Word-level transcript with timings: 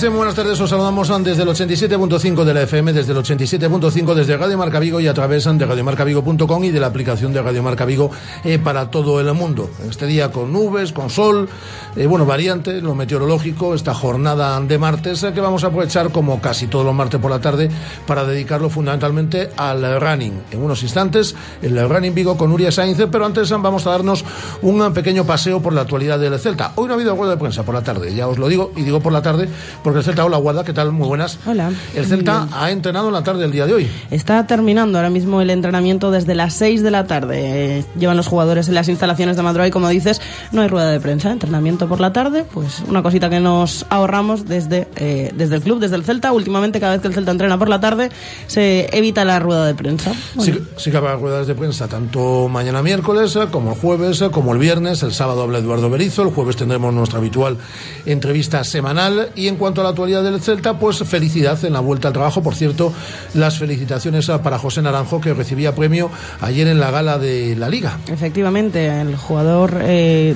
Buenas 0.00 0.34
tardes, 0.34 0.58
os 0.58 0.70
saludamos 0.70 1.12
desde 1.22 1.42
el 1.42 1.48
87.5 1.50 2.44
de 2.44 2.54
la 2.54 2.62
FM, 2.62 2.94
desde 2.94 3.12
el 3.12 3.18
87.5 3.18 4.14
desde 4.14 4.38
Radio 4.38 4.56
Marca 4.56 4.80
Vigo 4.80 5.00
y 5.00 5.06
a 5.06 5.12
través 5.12 5.44
de 5.44 5.66
radiomarcavigo.com 5.66 6.64
y 6.64 6.70
de 6.70 6.80
la 6.80 6.86
aplicación 6.86 7.32
de 7.32 7.42
Radio 7.42 7.62
Marca 7.62 7.84
Vigo 7.84 8.10
eh, 8.42 8.58
para 8.58 8.90
todo 8.90 9.20
el 9.20 9.32
mundo. 9.34 9.68
Este 9.88 10.06
día 10.06 10.32
con 10.32 10.50
nubes, 10.50 10.92
con 10.92 11.10
sol, 11.10 11.46
eh, 11.94 12.06
bueno, 12.06 12.24
variante, 12.24 12.80
lo 12.80 12.94
meteorológico, 12.94 13.74
esta 13.74 13.92
jornada 13.92 14.58
de 14.60 14.78
martes 14.78 15.22
eh, 15.24 15.32
que 15.34 15.42
vamos 15.42 15.62
a 15.62 15.66
aprovechar 15.66 16.10
como 16.10 16.40
casi 16.40 16.68
todos 16.68 16.86
los 16.86 16.94
martes 16.94 17.20
por 17.20 17.30
la 17.30 17.40
tarde 17.40 17.70
para 18.06 18.24
dedicarlo 18.24 18.70
fundamentalmente 18.70 19.50
al 19.58 20.00
running. 20.00 20.42
En 20.52 20.62
unos 20.62 20.82
instantes, 20.82 21.34
el 21.60 21.86
running 21.86 22.14
Vigo 22.14 22.38
con 22.38 22.48
Nuria 22.48 22.72
Sainz, 22.72 22.98
pero 23.12 23.26
antes 23.26 23.50
vamos 23.50 23.86
a 23.86 23.90
darnos 23.90 24.24
un 24.62 24.92
pequeño 24.94 25.26
paseo 25.26 25.60
por 25.60 25.74
la 25.74 25.82
actualidad 25.82 26.18
del 26.18 26.38
Celta. 26.40 26.72
Hoy 26.76 26.86
no 26.86 26.94
ha 26.94 26.96
habido 26.96 27.14
rueda 27.14 27.32
de 27.32 27.38
prensa 27.38 27.62
por 27.62 27.74
la 27.74 27.82
tarde, 27.82 28.14
ya 28.14 28.26
os 28.26 28.38
lo 28.38 28.48
digo, 28.48 28.72
y 28.74 28.82
digo 28.82 29.00
por 29.00 29.12
la 29.12 29.20
tarde 29.20 29.50
porque 29.82 29.98
el 29.98 30.04
Celta, 30.04 30.24
hola 30.24 30.36
Guada, 30.36 30.64
¿qué 30.64 30.72
tal? 30.72 30.92
Muy 30.92 31.08
buenas. 31.08 31.38
Hola. 31.46 31.70
El 31.94 32.06
Celta 32.06 32.48
ha 32.52 32.70
entrenado 32.70 33.08
en 33.08 33.14
la 33.14 33.22
tarde 33.22 33.42
del 33.42 33.52
día 33.52 33.66
de 33.66 33.74
hoy. 33.74 33.90
Está 34.10 34.46
terminando 34.46 34.98
ahora 34.98 35.10
mismo 35.10 35.40
el 35.40 35.50
entrenamiento 35.50 36.10
desde 36.10 36.34
las 36.34 36.54
6 36.54 36.82
de 36.82 36.90
la 36.90 37.06
tarde. 37.06 37.84
Llevan 37.98 38.16
los 38.16 38.26
jugadores 38.26 38.68
en 38.68 38.74
las 38.74 38.88
instalaciones 38.88 39.36
de 39.36 39.42
Madrid 39.42 39.66
y 39.66 39.70
como 39.70 39.88
dices, 39.88 40.20
no 40.52 40.62
hay 40.62 40.68
rueda 40.68 40.90
de 40.90 41.00
prensa, 41.00 41.30
entrenamiento 41.30 41.88
por 41.88 42.00
la 42.00 42.12
tarde, 42.12 42.44
pues 42.52 42.82
una 42.88 43.02
cosita 43.02 43.28
que 43.30 43.40
nos 43.40 43.86
ahorramos 43.90 44.46
desde, 44.46 44.88
eh, 44.96 45.32
desde 45.34 45.56
el 45.56 45.62
club, 45.62 45.78
desde 45.78 45.96
el 45.96 46.04
Celta. 46.04 46.32
Últimamente, 46.32 46.80
cada 46.80 46.92
vez 46.92 47.02
que 47.02 47.08
el 47.08 47.14
Celta 47.14 47.32
entrena 47.32 47.58
por 47.58 47.68
la 47.68 47.80
tarde, 47.80 48.10
se 48.46 48.88
evita 48.96 49.24
la 49.24 49.38
rueda 49.38 49.66
de 49.66 49.74
prensa. 49.74 50.12
Sí, 50.38 50.58
sí 50.76 50.90
que 50.90 50.96
habrá 50.96 51.16
ruedas 51.16 51.46
de 51.46 51.54
prensa, 51.54 51.88
tanto 51.88 52.48
mañana 52.48 52.82
miércoles 52.82 53.36
eh, 53.36 53.46
como 53.50 53.72
el 53.72 53.78
jueves, 53.78 54.20
eh, 54.22 54.30
como 54.30 54.52
el 54.52 54.58
viernes. 54.58 55.02
El 55.02 55.12
sábado 55.12 55.42
habla 55.42 55.58
Eduardo 55.58 55.90
Berizo, 55.90 56.22
el 56.22 56.30
jueves 56.30 56.56
tendremos 56.56 56.94
nuestra 56.94 57.18
habitual 57.18 57.58
entrevista 58.06 58.64
semanal. 58.64 59.30
Y 59.34 59.48
en 59.48 59.56
cuanto 59.56 59.71
a 59.80 59.84
la 59.84 59.90
actualidad 59.90 60.22
del 60.22 60.40
Celta, 60.40 60.78
pues 60.78 60.98
felicidad 60.98 61.62
en 61.64 61.72
la 61.72 61.80
vuelta 61.80 62.08
al 62.08 62.14
trabajo. 62.14 62.42
Por 62.42 62.54
cierto, 62.54 62.92
las 63.34 63.58
felicitaciones 63.58 64.28
eh, 64.28 64.38
para 64.42 64.58
José 64.58 64.82
Naranjo, 64.82 65.20
que 65.20 65.34
recibía 65.34 65.74
premio 65.74 66.10
ayer 66.40 66.66
en 66.68 66.80
la 66.80 66.90
gala 66.90 67.18
de 67.18 67.56
la 67.56 67.68
Liga. 67.68 67.98
Efectivamente, 68.08 69.00
el 69.00 69.16
jugador, 69.16 69.78
eh, 69.82 70.34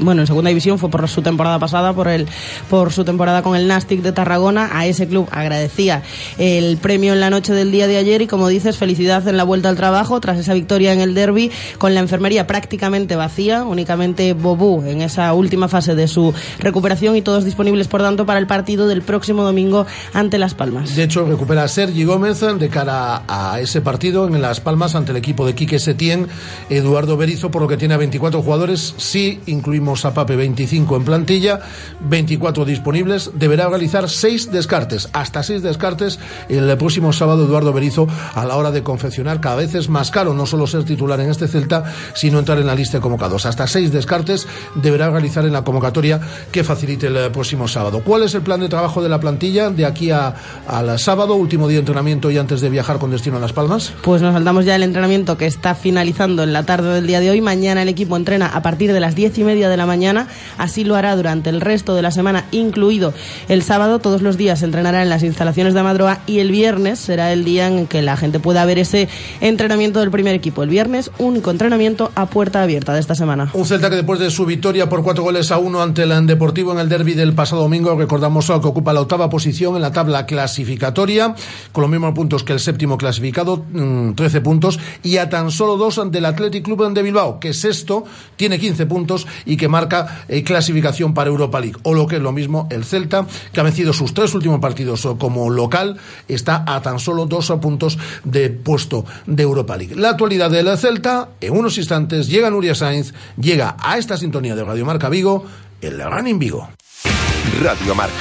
bueno, 0.00 0.22
en 0.22 0.26
segunda 0.26 0.48
división 0.48 0.78
fue 0.78 0.90
por 0.90 1.06
su 1.08 1.22
temporada 1.22 1.58
pasada, 1.58 1.92
por 1.92 2.08
el, 2.08 2.26
por 2.68 2.92
su 2.92 3.04
temporada 3.04 3.42
con 3.42 3.56
el 3.56 3.68
Nastic 3.68 4.02
de 4.02 4.12
Tarragona. 4.12 4.70
A 4.72 4.86
ese 4.86 5.06
club 5.06 5.28
agradecía 5.30 6.02
el 6.38 6.78
premio 6.78 7.12
en 7.12 7.20
la 7.20 7.30
noche 7.30 7.52
del 7.52 7.70
día 7.70 7.86
de 7.86 7.96
ayer 7.96 8.22
y, 8.22 8.26
como 8.26 8.48
dices, 8.48 8.78
felicidad 8.78 9.26
en 9.28 9.36
la 9.36 9.44
vuelta 9.44 9.68
al 9.68 9.76
trabajo 9.76 10.20
tras 10.20 10.38
esa 10.38 10.54
victoria 10.54 10.92
en 10.92 11.00
el 11.00 11.14
derby 11.14 11.50
con 11.78 11.94
la 11.94 12.00
enfermería 12.00 12.46
prácticamente 12.46 13.16
vacía, 13.16 13.64
únicamente 13.64 14.32
Bobú 14.32 14.82
en 14.86 15.02
esa 15.02 15.32
última 15.32 15.68
fase 15.68 15.94
de 15.94 16.08
su 16.08 16.32
recuperación 16.58 17.16
y 17.16 17.22
todos 17.22 17.44
disponibles, 17.44 17.88
por 17.88 18.02
tanto, 18.02 18.26
para 18.26 18.38
el 18.38 18.46
partido 18.46 18.69
del 18.76 19.02
próximo 19.02 19.42
domingo 19.42 19.86
ante 20.12 20.38
Las 20.38 20.54
Palmas. 20.54 20.94
De 20.96 21.02
hecho, 21.02 21.24
recupera 21.24 21.64
a 21.64 21.68
Sergi 21.68 22.04
Gómez 22.04 22.40
de 22.40 22.68
cara 22.68 23.22
a 23.28 23.60
ese 23.60 23.80
partido 23.80 24.26
en 24.26 24.40
Las 24.40 24.60
Palmas 24.60 24.94
ante 24.94 25.10
el 25.10 25.16
equipo 25.16 25.44
de 25.46 25.54
Quique 25.54 25.78
Setién, 25.78 26.28
Eduardo 26.70 27.16
Berizo, 27.16 27.50
por 27.50 27.60
lo 27.60 27.68
que 27.68 27.76
tiene 27.76 27.94
a 27.94 27.96
24 27.96 28.40
jugadores. 28.40 28.94
Si 28.96 29.40
incluimos 29.46 30.04
a 30.04 30.14
Pape 30.14 30.36
25 30.36 30.96
en 30.96 31.04
plantilla, 31.04 31.60
24 32.08 32.64
disponibles, 32.64 33.32
deberá 33.34 33.68
realizar 33.68 34.08
6 34.08 34.52
descartes, 34.52 35.08
hasta 35.12 35.42
6 35.42 35.62
descartes 35.62 36.18
el 36.48 36.76
próximo 36.78 37.12
sábado 37.12 37.44
Eduardo 37.44 37.72
Berizo 37.72 38.06
a 38.34 38.44
la 38.44 38.56
hora 38.56 38.70
de 38.70 38.82
confeccionar. 38.82 39.40
Cada 39.40 39.56
vez 39.56 39.74
es 39.74 39.88
más 39.88 40.10
caro 40.10 40.32
no 40.32 40.46
solo 40.46 40.66
ser 40.66 40.84
titular 40.84 41.20
en 41.20 41.30
este 41.30 41.48
Celta, 41.48 41.84
sino 42.14 42.38
entrar 42.38 42.58
en 42.58 42.66
la 42.66 42.74
lista 42.74 42.98
de 42.98 43.02
convocados. 43.02 43.46
Hasta 43.46 43.66
6 43.66 43.92
descartes 43.92 44.46
deberá 44.76 45.10
realizar 45.10 45.44
en 45.44 45.52
la 45.52 45.64
convocatoria 45.64 46.20
que 46.52 46.64
facilite 46.64 47.08
el 47.08 47.30
próximo 47.32 47.68
sábado. 47.68 48.02
¿Cuál 48.04 48.22
es 48.22 48.34
el 48.34 48.42
plan 48.42 48.59
de 48.60 48.68
trabajo 48.68 49.02
de 49.02 49.08
la 49.08 49.20
plantilla 49.20 49.70
de 49.70 49.86
aquí 49.86 50.10
a, 50.10 50.34
al 50.66 50.98
sábado, 50.98 51.34
último 51.34 51.68
día 51.68 51.76
de 51.76 51.80
entrenamiento 51.80 52.30
y 52.30 52.38
antes 52.38 52.60
de 52.60 52.70
viajar 52.70 52.98
con 52.98 53.10
destino 53.10 53.36
a 53.36 53.40
Las 53.40 53.52
Palmas? 53.52 53.92
Pues 54.02 54.22
nos 54.22 54.34
saltamos 54.34 54.64
ya 54.64 54.76
el 54.76 54.82
entrenamiento 54.82 55.36
que 55.36 55.46
está 55.46 55.74
finalizando 55.74 56.42
en 56.42 56.52
la 56.52 56.64
tarde 56.64 56.94
del 56.94 57.06
día 57.06 57.20
de 57.20 57.30
hoy. 57.30 57.40
Mañana 57.40 57.82
el 57.82 57.88
equipo 57.88 58.16
entrena 58.16 58.46
a 58.46 58.62
partir 58.62 58.92
de 58.92 59.00
las 59.00 59.14
diez 59.14 59.36
y 59.38 59.44
media 59.44 59.68
de 59.68 59.76
la 59.76 59.86
mañana. 59.86 60.28
Así 60.58 60.84
lo 60.84 60.96
hará 60.96 61.16
durante 61.16 61.50
el 61.50 61.60
resto 61.60 61.94
de 61.94 62.02
la 62.02 62.10
semana, 62.10 62.44
incluido 62.52 63.12
el 63.48 63.62
sábado. 63.62 63.98
Todos 63.98 64.22
los 64.22 64.36
días 64.36 64.62
entrenará 64.62 65.02
en 65.02 65.08
las 65.08 65.22
instalaciones 65.22 65.74
de 65.74 65.82
Madroa 65.82 66.20
y 66.26 66.38
el 66.38 66.50
viernes 66.50 66.98
será 66.98 67.32
el 67.32 67.44
día 67.44 67.66
en 67.66 67.86
que 67.86 68.02
la 68.02 68.16
gente 68.16 68.40
pueda 68.40 68.64
ver 68.64 68.78
ese 68.78 69.08
entrenamiento 69.40 70.00
del 70.00 70.10
primer 70.10 70.34
equipo. 70.34 70.62
El 70.62 70.68
viernes, 70.68 71.10
único 71.18 71.50
entrenamiento 71.50 72.12
a 72.14 72.26
puerta 72.26 72.62
abierta 72.62 72.92
de 72.92 73.00
esta 73.00 73.14
semana. 73.14 73.50
Un 73.54 73.66
Celta 73.66 73.90
que 73.90 73.96
después 73.96 74.20
de 74.20 74.30
su 74.30 74.46
victoria 74.46 74.88
por 74.88 75.02
cuatro 75.02 75.24
goles 75.24 75.50
a 75.50 75.58
uno 75.58 75.82
ante 75.82 76.02
el 76.02 76.10
Deportivo 76.26 76.72
en 76.72 76.80
el 76.80 76.88
derby 76.88 77.14
del 77.14 77.32
pasado 77.32 77.62
domingo, 77.62 77.94
recordamos 77.96 78.49
que 78.58 78.66
ocupa 78.66 78.92
la 78.92 79.02
octava 79.02 79.28
posición 79.28 79.76
en 79.76 79.82
la 79.82 79.92
tabla 79.92 80.26
clasificatoria, 80.26 81.34
con 81.72 81.82
los 81.82 81.90
mismos 81.90 82.14
puntos 82.14 82.42
que 82.42 82.54
el 82.54 82.60
séptimo 82.60 82.96
clasificado, 82.96 83.64
mm, 83.70 84.14
13 84.14 84.40
puntos, 84.40 84.80
y 85.02 85.18
a 85.18 85.28
tan 85.28 85.50
solo 85.50 85.76
dos 85.76 86.00
del 86.10 86.24
Athletic 86.24 86.64
Club 86.64 86.92
de 86.92 87.02
Bilbao, 87.02 87.38
que 87.38 87.50
es 87.50 87.60
sexto, 87.60 88.04
tiene 88.36 88.58
15 88.58 88.86
puntos 88.86 89.26
y 89.44 89.56
que 89.56 89.68
marca 89.68 90.24
eh, 90.28 90.42
clasificación 90.42 91.14
para 91.14 91.30
Europa 91.30 91.60
League. 91.60 91.76
O 91.82 91.94
lo 91.94 92.06
que 92.06 92.16
es 92.16 92.22
lo 92.22 92.32
mismo, 92.32 92.66
el 92.70 92.84
Celta, 92.84 93.26
que 93.52 93.60
ha 93.60 93.62
vencido 93.62 93.92
sus 93.92 94.14
tres 94.14 94.34
últimos 94.34 94.60
partidos 94.60 95.06
como 95.18 95.50
local, 95.50 95.98
está 96.26 96.64
a 96.66 96.80
tan 96.80 96.98
solo 96.98 97.26
dos 97.26 97.52
puntos 97.60 97.98
de 98.24 98.50
puesto 98.50 99.04
de 99.26 99.42
Europa 99.42 99.76
League. 99.76 99.94
La 99.94 100.10
actualidad 100.10 100.50
del 100.50 100.76
Celta, 100.78 101.30
en 101.40 101.56
unos 101.56 101.76
instantes, 101.78 102.28
llega 102.28 102.50
Nuria 102.50 102.74
Sainz, 102.74 103.12
llega 103.38 103.76
a 103.78 103.98
esta 103.98 104.16
sintonía 104.16 104.54
de 104.54 104.64
Radio 104.64 104.86
Marca 104.86 105.08
Vigo, 105.08 105.44
el 105.80 106.02
Running 106.02 106.38
Vigo. 106.38 106.68
Radio 107.62 107.94
Marca. 107.94 108.14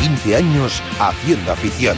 15 0.00 0.36
años 0.36 0.82
haciendo 0.98 1.52
afición. 1.52 1.96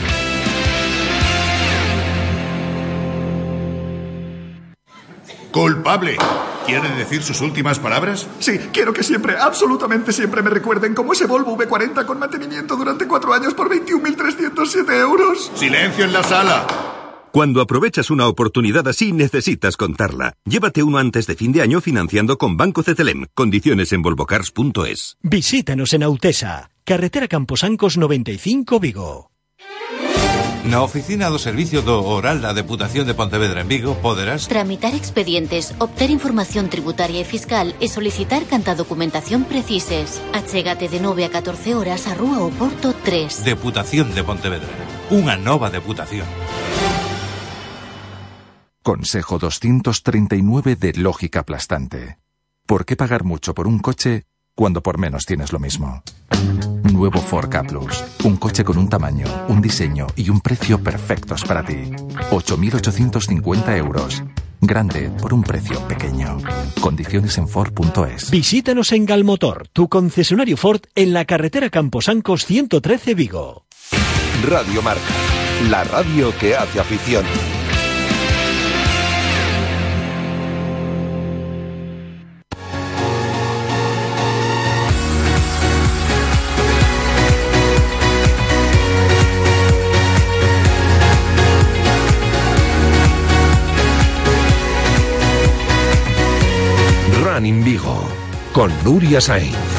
Culpable. 5.51 6.17
¿Quiere 6.65 6.89
decir 6.95 7.21
sus 7.21 7.41
últimas 7.41 7.77
palabras? 7.77 8.27
Sí, 8.39 8.57
quiero 8.71 8.93
que 8.93 9.03
siempre, 9.03 9.37
absolutamente 9.37 10.11
siempre 10.11 10.41
me 10.41 10.49
recuerden 10.49 10.95
como 10.95 11.13
ese 11.13 11.27
Volvo 11.27 11.57
V40 11.57 12.05
con 12.05 12.19
mantenimiento 12.19 12.75
durante 12.75 13.07
cuatro 13.07 13.33
años 13.33 13.53
por 13.53 13.69
21.307 13.69 14.99
euros. 14.99 15.51
Silencio 15.55 16.05
en 16.05 16.13
la 16.13 16.23
sala. 16.23 16.92
Cuando 17.33 17.61
aprovechas 17.61 18.11
una 18.11 18.27
oportunidad 18.27 18.87
así, 18.87 19.11
necesitas 19.11 19.75
contarla. 19.75 20.33
Llévate 20.45 20.83
uno 20.83 20.99
antes 20.99 21.25
de 21.25 21.33
fin 21.33 21.51
de 21.51 21.63
año 21.63 21.81
financiando 21.81 22.37
con 22.37 22.57
Banco 22.57 22.83
Cetelem. 22.83 23.25
Condiciones 23.33 23.91
en 23.91 24.03
volvocars.es. 24.03 25.17
Visítanos 25.23 25.93
en 25.93 26.03
Autesa, 26.03 26.69
carretera 26.83 27.27
Camposancos 27.27 27.97
95 27.97 28.79
Vigo. 28.79 29.31
Na 30.63 30.85
oficina 30.85 31.33
do 31.33 31.41
Servicio 31.41 31.81
do 31.81 32.05
Oral 32.05 32.37
da 32.39 32.53
Deputación 32.53 33.09
de 33.09 33.17
Pontevedra 33.17 33.65
en 33.65 33.67
Vigo 33.67 33.97
poderás 33.97 34.45
Tramitar 34.45 34.93
expedientes, 34.93 35.73
obter 35.81 36.13
información 36.13 36.69
tributaria 36.69 37.19
e 37.19 37.25
fiscal 37.25 37.73
e 37.81 37.89
solicitar 37.89 38.45
canta 38.45 38.77
documentación 38.77 39.49
precises. 39.49 40.21
Achégate 40.37 40.85
de 40.85 41.01
9 41.01 41.25
a 41.25 41.33
14 41.33 41.73
horas 41.73 42.05
a 42.05 42.13
Rúa 42.13 42.45
Oporto 42.45 42.93
3. 42.93 43.41
Deputación 43.41 44.13
de 44.13 44.21
Pontevedra. 44.21 44.69
Unha 45.09 45.33
nova 45.33 45.73
deputación. 45.73 46.29
Consejo 48.83 49.39
239 49.39 50.75
de 50.75 50.91
lógica 50.95 51.39
aplastante. 51.39 52.17
¿Por 52.67 52.83
qué 52.83 52.97
pagar 52.97 53.23
mucho 53.23 53.53
por 53.53 53.65
un 53.65 53.79
coche 53.79 54.25
cuando 54.55 54.83
por 54.83 54.97
menos 54.97 55.25
tienes 55.25 55.53
lo 55.53 55.59
mismo? 55.59 56.03
Nuevo 56.91 57.21
Ford 57.21 57.47
Ka 57.47 57.63
Plus. 57.63 58.03
Un 58.25 58.35
coche 58.35 58.65
con 58.65 58.77
un 58.77 58.89
tamaño, 58.89 59.25
un 59.47 59.61
diseño 59.61 60.07
y 60.17 60.29
un 60.29 60.41
precio 60.41 60.83
perfectos 60.83 61.45
para 61.45 61.63
ti. 61.63 61.91
8.850 62.31 63.77
euros. 63.77 64.21
Grande 64.59 65.09
por 65.11 65.33
un 65.33 65.43
precio 65.43 65.79
pequeño. 65.87 66.39
Condiciones 66.81 67.37
en 67.37 67.47
Ford.es. 67.47 68.31
Visítanos 68.31 68.91
en 68.91 69.05
Galmotor, 69.05 69.69
tu 69.69 69.87
concesionario 69.87 70.57
Ford 70.57 70.81
en 70.95 71.13
la 71.13 71.23
carretera 71.23 71.69
Camposancos 71.69 72.45
113 72.45 73.15
Vigo. 73.15 73.65
Radio 74.45 74.81
Marca, 74.81 75.01
la 75.69 75.85
radio 75.85 76.37
que 76.37 76.57
hace 76.57 76.81
afición. 76.81 77.23
Running 97.43 97.61
Vigo 97.65 98.07
con 98.53 98.71
Nuria 98.85 99.19
Sainz. 99.19 99.72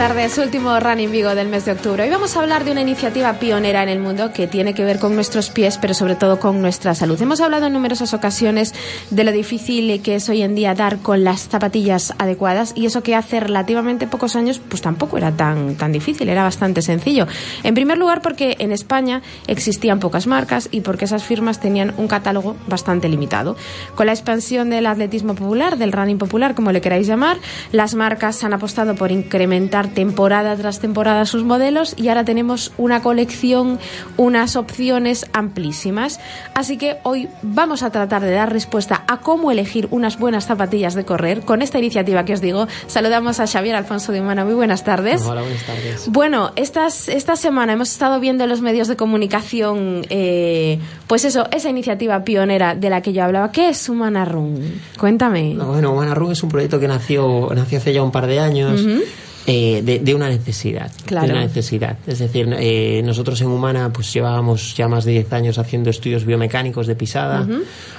Tardes, 0.00 0.38
último 0.38 0.80
Running 0.80 1.12
Vigo 1.12 1.34
del 1.34 1.48
mes 1.48 1.66
de 1.66 1.72
octubre. 1.72 2.02
Hoy 2.02 2.08
vamos 2.08 2.34
a 2.34 2.40
hablar 2.40 2.64
de 2.64 2.72
una 2.72 2.80
iniciativa 2.80 3.34
pionera 3.34 3.82
en 3.82 3.90
el 3.90 3.98
mundo 3.98 4.32
que 4.32 4.46
tiene 4.46 4.72
que 4.72 4.82
ver 4.82 4.98
con 4.98 5.14
nuestros 5.14 5.50
pies, 5.50 5.76
pero 5.76 5.92
sobre 5.92 6.14
todo 6.14 6.40
con 6.40 6.62
nuestra 6.62 6.94
salud. 6.94 7.20
Hemos 7.20 7.42
hablado 7.42 7.66
en 7.66 7.74
numerosas 7.74 8.14
ocasiones 8.14 8.72
de 9.10 9.24
lo 9.24 9.30
difícil 9.30 10.00
que 10.00 10.14
es 10.14 10.26
hoy 10.30 10.40
en 10.40 10.54
día 10.54 10.74
dar 10.74 11.00
con 11.00 11.22
las 11.22 11.48
zapatillas 11.48 12.14
adecuadas 12.16 12.72
y 12.74 12.86
eso 12.86 13.02
que 13.02 13.14
hace 13.14 13.40
relativamente 13.40 14.06
pocos 14.06 14.36
años 14.36 14.58
pues 14.58 14.80
tampoco 14.80 15.18
era 15.18 15.32
tan, 15.32 15.74
tan 15.74 15.92
difícil, 15.92 16.30
era 16.30 16.44
bastante 16.44 16.80
sencillo. 16.80 17.26
En 17.62 17.74
primer 17.74 17.98
lugar 17.98 18.22
porque 18.22 18.56
en 18.58 18.72
España 18.72 19.20
existían 19.48 20.00
pocas 20.00 20.26
marcas 20.26 20.70
y 20.70 20.80
porque 20.80 21.04
esas 21.04 21.24
firmas 21.24 21.60
tenían 21.60 21.92
un 21.98 22.08
catálogo 22.08 22.56
bastante 22.68 23.10
limitado. 23.10 23.54
Con 23.96 24.06
la 24.06 24.12
expansión 24.12 24.70
del 24.70 24.86
atletismo 24.86 25.34
popular, 25.34 25.76
del 25.76 25.92
running 25.92 26.16
popular, 26.16 26.54
como 26.54 26.72
le 26.72 26.80
queráis 26.80 27.06
llamar, 27.06 27.36
las 27.70 27.94
marcas 27.94 28.42
han 28.44 28.54
apostado 28.54 28.94
por 28.94 29.12
incrementar 29.12 29.89
temporada 29.94 30.56
tras 30.56 30.80
temporada 30.80 31.24
sus 31.26 31.44
modelos 31.44 31.94
y 31.96 32.08
ahora 32.08 32.24
tenemos 32.24 32.72
una 32.78 33.02
colección, 33.02 33.78
unas 34.16 34.56
opciones 34.56 35.26
amplísimas. 35.32 36.20
Así 36.54 36.76
que 36.76 36.98
hoy 37.02 37.28
vamos 37.42 37.82
a 37.82 37.90
tratar 37.90 38.22
de 38.22 38.32
dar 38.32 38.52
respuesta 38.52 39.04
a 39.06 39.18
cómo 39.18 39.50
elegir 39.50 39.88
unas 39.90 40.18
buenas 40.18 40.46
zapatillas 40.46 40.94
de 40.94 41.04
correr 41.04 41.42
con 41.42 41.62
esta 41.62 41.78
iniciativa 41.78 42.24
que 42.24 42.34
os 42.34 42.40
digo. 42.40 42.66
Saludamos 42.86 43.40
a 43.40 43.46
Xavier 43.46 43.76
Alfonso 43.76 44.12
de 44.12 44.20
Humana. 44.20 44.44
Muy 44.44 44.54
buenas 44.54 44.84
tardes. 44.84 45.22
Hola, 45.22 45.42
buenas 45.42 45.64
tardes. 45.64 46.08
Bueno, 46.08 46.52
estas, 46.56 47.08
esta 47.08 47.36
semana 47.36 47.72
hemos 47.72 47.90
estado 47.90 48.20
viendo 48.20 48.44
en 48.44 48.50
los 48.50 48.60
medios 48.60 48.88
de 48.88 48.96
comunicación, 48.96 50.06
eh, 50.10 50.78
pues 51.06 51.24
eso, 51.24 51.46
esa 51.50 51.68
iniciativa 51.70 52.24
pionera 52.24 52.74
de 52.74 52.90
la 52.90 53.00
que 53.02 53.12
yo 53.12 53.24
hablaba. 53.24 53.52
¿Qué 53.52 53.68
es 53.70 53.88
Humana 53.88 54.24
Run? 54.24 54.80
Cuéntame. 54.98 55.54
No, 55.54 55.66
bueno, 55.66 55.92
Humana 55.92 56.14
Run 56.14 56.32
es 56.32 56.42
un 56.42 56.48
proyecto 56.48 56.78
que 56.78 56.88
nació, 56.88 57.48
nació 57.54 57.78
hace 57.78 57.92
ya 57.92 58.02
un 58.02 58.10
par 58.10 58.26
de 58.26 58.40
años. 58.40 58.80
Ujú. 58.80 59.00
Eh, 59.46 59.82
de, 59.84 59.98
de 60.00 60.14
una 60.14 60.28
necesidad. 60.28 60.90
Claro. 61.06 61.26
De 61.26 61.32
una 61.32 61.42
necesidad. 61.42 61.98
Es 62.06 62.18
decir, 62.18 62.48
eh, 62.58 63.02
nosotros 63.04 63.40
en 63.40 63.48
Humana 63.48 63.92
pues 63.92 64.12
llevábamos 64.12 64.76
ya 64.76 64.86
más 64.88 65.04
de 65.04 65.12
10 65.12 65.32
años 65.32 65.58
haciendo 65.58 65.90
estudios 65.90 66.24
biomecánicos 66.24 66.86
de 66.86 66.94
pisada 66.94 67.46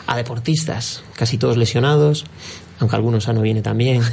a 0.08 0.18
deportistas, 0.18 1.04
casi 1.16 1.38
todos 1.38 1.58
lesionados, 1.58 2.26
aunque 2.80 2.96
algunos 2.96 3.24
sano 3.26 3.42
viene 3.42 3.62
también. 3.62 4.02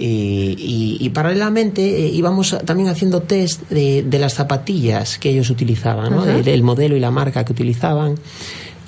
Y, 0.00 0.54
y- 0.56 0.96
y 1.00 1.08
paralelamente 1.08 1.82
eh, 1.82 2.10
íbamos 2.10 2.56
también 2.64 2.88
haciendo 2.88 3.22
test 3.22 3.68
de, 3.68 4.04
de 4.04 4.18
las 4.20 4.34
zapatillas 4.34 5.18
que 5.18 5.30
ellos 5.30 5.50
utilizaban, 5.50 6.12
¿no? 6.14 6.24
De- 6.24 6.44
del 6.44 6.62
modelo 6.62 6.96
y 6.96 7.00
la 7.00 7.10
marca 7.10 7.44
que 7.44 7.50
utilizaban. 7.52 8.14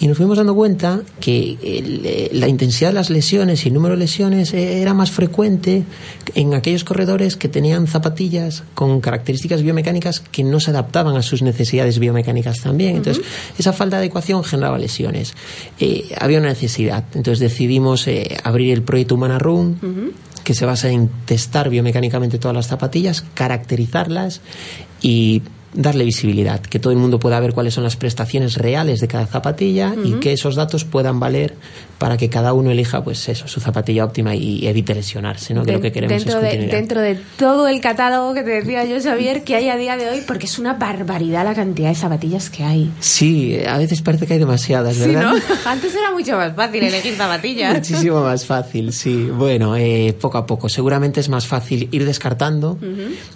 Y 0.01 0.09
nos 0.09 0.17
fuimos 0.17 0.39
dando 0.39 0.55
cuenta 0.55 1.03
que 1.21 1.59
el, 1.63 2.01
eh, 2.05 2.31
la 2.33 2.49
intensidad 2.49 2.89
de 2.89 2.95
las 2.95 3.11
lesiones 3.11 3.65
y 3.65 3.69
el 3.69 3.75
número 3.75 3.95
de 3.95 4.01
lesiones 4.01 4.55
eh, 4.55 4.81
era 4.81 4.95
más 4.95 5.11
frecuente 5.11 5.85
en 6.35 6.55
aquellos 6.55 6.85
corredores 6.85 7.37
que 7.37 7.49
tenían 7.49 7.87
zapatillas 7.87 8.65
con 8.75 9.01
características 9.03 9.63
biomecánicas 9.63 10.21
que 10.21 10.43
no 10.43 10.59
se 10.59 10.71
adaptaban 10.71 11.17
a 11.17 11.23
sus 11.23 11.43
necesidades 11.43 11.99
biomecánicas 11.99 12.61
también. 12.61 12.97
Entonces, 12.97 13.23
esa 13.59 13.75
falta 13.75 13.97
de 13.97 14.05
adecuación 14.05 14.43
generaba 14.43 14.79
lesiones. 14.79 15.35
Eh, 15.79 16.15
había 16.19 16.39
una 16.39 16.49
necesidad. 16.49 17.05
Entonces 17.15 17.39
decidimos 17.41 18.07
eh, 18.09 18.39
abrir 18.43 18.73
el 18.73 18.83
proyecto 18.83 19.17
Humana 19.17 19.39
Run, 19.39 19.79
que 20.45 20.55
se 20.55 20.65
basa 20.65 20.89
en 20.89 21.11
testar 21.27 21.69
biomecánicamente 21.69 22.39
todas 22.39 22.57
las 22.57 22.69
zapatillas, 22.69 23.23
caracterizarlas 23.35 24.41
y 25.03 25.43
darle 25.75 26.05
visibilidad, 26.05 26.61
que 26.61 26.79
todo 26.79 26.93
el 26.93 26.99
mundo 26.99 27.19
pueda 27.19 27.39
ver 27.41 27.53
cuáles 27.53 27.75
son 27.75 27.85
las 27.85 27.97
prestaciones 27.97 28.55
reales 28.55 29.01
de 29.01 29.09
cada 29.09 29.27
zapatilla 29.27 29.95
y 30.05 30.15
que 30.15 30.33
esos 30.33 30.57
datos 30.57 30.85
puedan 30.85 31.21
valer 31.21 31.55
para 32.01 32.17
que 32.17 32.31
cada 32.31 32.55
uno 32.55 32.71
elija 32.71 33.05
pues 33.05 33.29
eso, 33.29 33.47
su 33.47 33.61
zapatilla 33.61 34.07
óptima 34.07 34.35
y 34.35 34.67
evite 34.67 34.95
lesionarse, 34.95 35.53
¿no? 35.53 35.65
Que 35.65 35.73
lo 35.73 35.83
que 35.83 35.93
queremos 35.93 36.25
dentro, 36.25 36.39
es 36.39 36.43
de, 36.43 36.49
continuidad. 36.49 36.79
dentro 36.79 37.01
de 37.03 37.21
todo 37.37 37.69
el 37.69 37.83
catálogo 37.83 38.33
que 38.33 38.43
te 38.43 38.53
decía 38.53 38.87
yo, 38.87 38.99
Xavier, 39.03 39.45
que 39.45 39.55
hay 39.55 39.69
a 39.69 39.77
día 39.77 39.99
de 39.99 40.09
hoy, 40.09 40.23
porque 40.27 40.47
es 40.47 40.59
una 40.59 40.73
barbaridad 40.73 41.45
la 41.45 41.55
cantidad 41.55 41.91
de 41.91 41.95
zapatillas 41.95 42.49
que 42.49 42.65
hay. 42.65 42.91
Sí, 43.01 43.59
a 43.69 43.77
veces 43.77 44.01
parece 44.01 44.27
que 44.27 44.33
hay 44.33 44.39
demasiadas, 44.39 44.97
Sí, 44.97 45.09
¿verdad? 45.09 45.35
¿no? 45.35 45.57
Antes 45.71 45.95
era 45.95 46.11
mucho 46.13 46.37
más 46.39 46.55
fácil 46.55 46.83
elegir 46.85 47.17
zapatillas. 47.17 47.75
Muchísimo 47.75 48.23
más 48.23 48.47
fácil, 48.47 48.95
sí. 48.95 49.29
Bueno, 49.31 49.77
eh, 49.77 50.17
poco 50.19 50.39
a 50.39 50.47
poco. 50.47 50.71
Seguramente 50.71 51.21
es 51.21 51.29
más 51.29 51.47
fácil 51.47 51.91
ir 51.93 52.07
descartando 52.07 52.79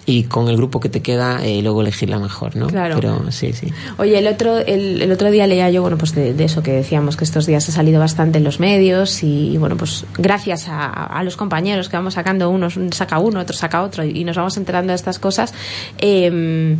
y 0.06 0.22
con 0.22 0.48
el 0.48 0.56
grupo 0.56 0.80
que 0.80 0.88
te 0.88 1.02
queda 1.02 1.44
eh, 1.44 1.60
luego 1.60 1.82
elegir 1.82 2.08
la 2.08 2.18
mejor, 2.18 2.56
¿no? 2.56 2.68
Claro. 2.68 2.94
Pero 2.94 3.30
sí, 3.30 3.52
sí. 3.52 3.70
Oye, 3.98 4.18
el 4.18 4.26
otro, 4.26 4.56
el, 4.56 5.02
el 5.02 5.12
otro 5.12 5.30
día 5.30 5.46
leía 5.46 5.68
yo, 5.68 5.82
bueno, 5.82 5.98
pues 5.98 6.14
de, 6.14 6.32
de 6.32 6.44
eso 6.44 6.62
que 6.62 6.72
decíamos, 6.72 7.18
que 7.18 7.24
estos 7.24 7.44
días 7.44 7.68
ha 7.68 7.72
salido 7.72 8.00
bastante 8.00 8.38
en 8.38 8.44
los 8.44 8.53
medios 8.60 9.22
y, 9.22 9.56
bueno, 9.58 9.76
pues 9.76 10.04
gracias 10.16 10.68
a, 10.68 10.88
a 10.88 11.22
los 11.22 11.36
compañeros 11.36 11.88
que 11.88 11.96
vamos 11.96 12.14
sacando, 12.14 12.50
unos 12.50 12.78
saca 12.92 13.18
uno, 13.18 13.40
otro 13.40 13.56
saca 13.56 13.82
otro 13.82 14.04
y 14.04 14.24
nos 14.24 14.36
vamos 14.36 14.56
enterando 14.56 14.90
de 14.92 14.96
estas 14.96 15.18
cosas. 15.18 15.54
eh, 15.98 16.76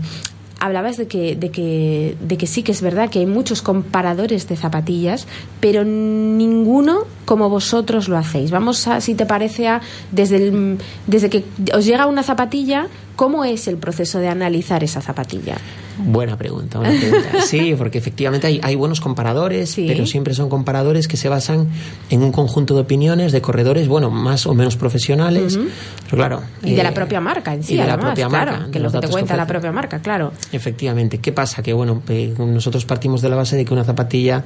Hablabas 0.61 0.97
de 0.97 1.07
que, 1.09 1.37
de, 1.37 1.51
que, 1.51 2.17
de 2.23 2.39
que 2.39 2.47
sí 2.47 2.63
que 2.63 2.73
es 2.73 2.81
verdad 2.81 3.11
que 3.11 3.19
hay 3.19 3.27
muchos 3.27 3.61
comparadores 3.61 4.49
de 4.49 4.57
zapatillas, 4.57 5.27
pero 5.61 5.85
ninguno 5.85 7.01
como 7.27 7.51
vosotros 7.51 8.09
lo 8.09 8.17
hacéis. 8.17 8.51
Vamos 8.51 8.89
a, 8.89 9.03
si 9.03 9.15
te 9.15 9.27
parece, 9.27 9.69
desde, 10.11 10.37
el, 10.37 10.79
desde 11.07 11.29
que 11.29 11.45
os 11.75 11.85
llega 11.85 12.07
una 12.07 12.23
zapatilla, 12.23 12.87
¿cómo 13.15 13.45
es 13.45 13.69
el 13.69 13.77
proceso 13.77 14.21
de 14.21 14.29
analizar 14.29 14.83
esa 14.83 15.03
zapatilla? 15.03 15.57
Buena 15.99 16.37
pregunta, 16.37 16.79
buena 16.79 16.99
pregunta. 16.99 17.29
Sí, 17.47 17.75
porque 17.77 17.99
efectivamente 17.99 18.47
hay, 18.47 18.61
hay 18.63 18.75
buenos 18.75 19.01
comparadores, 19.01 19.75
pero 19.77 20.07
siempre 20.07 20.35
son 20.35 20.49
comparadores 20.49 21.09
que 21.09 21.17
se 21.17 21.29
basan 21.29 21.69
en 22.11 22.23
un 22.23 22.33
conjunto 22.33 22.75
de 22.75 22.81
opiniones 22.81 23.33
de 23.33 23.41
corredores, 23.41 23.87
bueno, 23.87 24.11
más 24.11 24.47
o 24.47 24.55
menos 24.55 24.77
profesionales. 24.77 25.59
Pero 26.05 26.17
claro. 26.17 26.43
Y 26.63 26.75
de 26.75 26.81
eh, 26.81 26.85
la 26.85 26.95
propia 26.95 27.21
marca 27.21 27.55
en 27.55 27.63
sí, 27.63 27.75
y 27.75 27.77
de 27.77 27.85
la 27.85 27.95
además, 27.95 28.07
propia 28.07 28.29
claro, 28.29 28.53
marca, 28.53 28.71
que 28.71 28.81
lo 28.81 28.91
que 28.91 28.99
te 28.99 29.07
que 29.07 29.13
cuenta 29.13 29.37
la 29.37 29.47
propia 29.47 29.73
marca, 29.73 30.01
claro. 30.01 30.33
Efectivamente. 30.53 31.19
¿Qué 31.19 31.33
pasa? 31.33 31.63
Que 31.63 31.73
bueno, 31.73 32.03
eh, 32.09 32.35
nosotros 32.39 32.85
partimos 32.85 33.23
de 33.23 33.29
la 33.29 33.37
base 33.37 33.57
de 33.57 33.65
que 33.65 33.73
una 33.73 33.85
zapatilla 33.85 34.45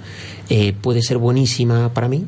eh, 0.48 0.74
puede 0.78 1.02
ser 1.02 1.18
buenísima 1.18 1.92
para 1.94 2.08
mí 2.08 2.26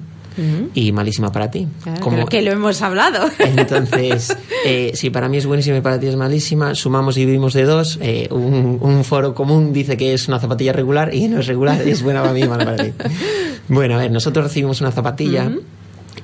Y 0.75 0.93
malísima 0.93 1.31
para 1.33 1.51
ti. 1.51 1.67
Claro, 1.83 2.01
Como- 2.01 2.27
que, 2.27 2.43
lo 2.43 2.51
hemos 2.53 2.81
hablado. 2.83 3.29
Entonces, 3.39 4.37
eh, 4.65 4.93
si 4.95 5.11
para 5.11 5.29
mí 5.29 5.37
es 5.37 5.47
buenísima 5.47 5.77
y 5.77 5.81
para 5.81 5.99
ti 6.01 6.07
es 6.07 6.17
malísima, 6.17 6.75
sumamos 6.75 7.17
y 7.17 7.21
dividimos 7.21 7.53
de 7.55 7.65
dos. 7.65 7.99
eh, 8.03 8.29
un, 8.31 8.79
un 8.81 9.05
foro 9.05 9.35
común 9.35 9.73
dice 9.73 9.97
que 9.97 10.15
es 10.15 10.29
una 10.29 10.39
zapatilla 10.41 10.73
regular 10.73 11.15
y 11.15 11.29
no 11.29 11.41
es 11.41 11.47
regular 11.47 11.81
y 11.87 11.91
es 11.91 12.03
buena 12.03 12.23
para 12.23 12.33
mí 12.35 12.41
y 12.41 12.49
mala 12.49 12.65
para 12.65 12.85
ti. 12.85 12.93
Bueno, 13.69 13.95
a 13.95 13.99
ver, 13.99 14.11
nosotros 14.11 14.47
recibimos 14.47 14.81
una 14.81 14.91
zapatilla 14.91 15.49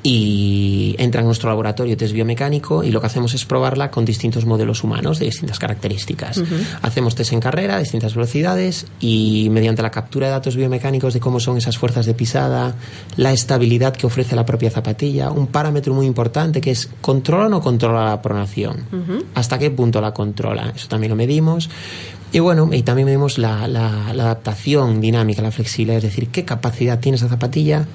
y 0.08 0.94
entra 0.98 1.20
en 1.20 1.26
nuestro 1.26 1.48
laboratorio 1.48 1.96
test 1.96 2.12
biomecánico 2.14 2.84
y 2.84 2.92
lo 2.92 3.00
que 3.00 3.08
hacemos 3.08 3.34
es 3.34 3.44
probarla 3.44 3.90
con 3.90 4.04
distintos 4.04 4.46
modelos 4.46 4.84
humanos 4.84 5.18
de 5.18 5.26
distintas 5.26 5.58
características. 5.58 6.40
Hacemos 6.82 7.16
test 7.16 7.32
en 7.32 7.40
carrera 7.40 7.78
distintas 7.80 8.14
velocidades 8.14 8.86
y 9.00 9.48
mediante 9.50 9.82
la 9.82 9.90
captura 9.90 10.28
de 10.28 10.32
datos 10.34 10.54
biomecánicos 10.54 11.12
de 11.12 11.18
cómo 11.18 11.40
son 11.40 11.56
esas 11.58 11.76
fuerzas 11.76 12.06
de 12.06 12.14
pisada, 12.14 12.76
la 13.16 13.32
estabilidad 13.32 13.96
que 13.96 14.06
ofrece 14.06 14.36
la 14.36 14.46
propia 14.46 14.70
zapatilla, 14.70 15.32
un 15.32 15.48
parámetro 15.48 15.92
muy 15.92 16.06
importante 16.06 16.60
que 16.60 16.70
es 16.70 16.88
¿controla 17.00 17.46
o 17.46 17.48
no 17.48 17.60
controla 17.60 18.04
la 18.04 18.22
pronación? 18.22 18.84
¿Hasta 19.34 19.58
qué 19.58 19.70
punto 19.72 20.00
la 20.00 20.12
controla? 20.12 20.72
Eso 20.76 20.86
también 20.86 21.10
lo 21.10 21.16
medimos. 21.16 21.68
Y 22.32 22.38
bueno, 22.38 22.70
y 22.72 22.82
también 22.82 23.06
medimos 23.06 23.38
la, 23.38 23.66
la- 23.66 24.12
la 24.14 24.22
adaptación 24.24 25.00
dinámica, 25.00 25.42
la 25.42 25.50
flexibilidad, 25.50 25.96
es 25.98 26.04
decir, 26.04 26.28
qué 26.28 26.44
capacidad 26.44 27.00
tiene 27.00 27.16
esa 27.16 27.28
zapatilla 27.28 27.86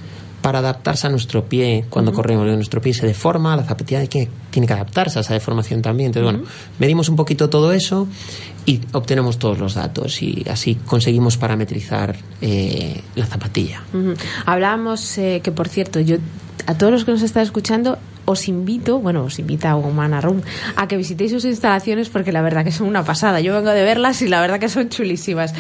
para 0.42 0.60
adaptarse 0.60 1.08
a 1.08 1.10
nuestro 1.10 1.46
pie 1.46 1.86
cuando 1.90 2.12
corremos. 2.14 2.46
Nuestro 2.48 2.82
pie 2.82 2.94
se 2.94 3.06
deforma, 3.06 3.56
la 3.56 3.64
zapatilla 3.64 4.06
que- 4.08 4.28
tiene 4.50 4.68
que 4.68 4.74
adaptarse 4.74 5.20
a 5.20 5.22
esa 5.22 5.34
deformación 5.34 5.82
también. 5.82 6.08
Entonces, 6.08 6.32
bueno, 6.34 6.48
medimos 6.80 7.10
un 7.10 7.16
poquito 7.16 7.50
todo 7.50 7.72
eso 7.74 8.08
y 8.66 8.82
obtenemos 8.94 9.38
todos 9.40 9.60
los 9.60 9.76
datos 9.76 10.22
y 10.22 10.46
así 10.50 10.76
conseguimos 10.76 11.38
parametrizar 11.38 12.16
eh, 12.42 13.02
la 13.16 13.26
zapatilla. 13.26 13.84
Ujú. 13.94 14.14
Hablábamos 14.46 15.18
eh, 15.18 15.42
que, 15.44 15.52
por 15.52 15.68
cierto, 15.70 16.00
yo 16.00 16.18
a 16.68 16.76
todos 16.78 16.92
los 16.92 17.06
que 17.06 17.12
nos 17.12 17.22
están 17.22 17.44
escuchando 17.44 17.98
os 18.26 18.48
invito, 18.48 19.00
bueno, 19.00 19.24
os 19.24 19.40
invita 19.40 19.72
a 19.72 19.76
Humana 19.76 20.22
Room 20.22 20.42
a 20.76 20.88
que 20.88 20.96
visitéis 20.96 21.32
sus 21.32 21.44
instalaciones 21.46 22.10
porque 22.10 22.32
la 22.32 22.42
verdad 22.42 22.64
que 22.64 22.72
son 22.72 22.88
una 22.88 23.04
pasada. 23.04 23.42
Yo 23.42 23.54
vengo 23.56 23.72
de 23.72 23.84
verlas 23.84 24.22
y 24.22 24.28
la 24.28 24.40
verdad 24.42 24.60
que 24.60 24.70
son 24.70 24.90
chulísimas. 24.90 25.54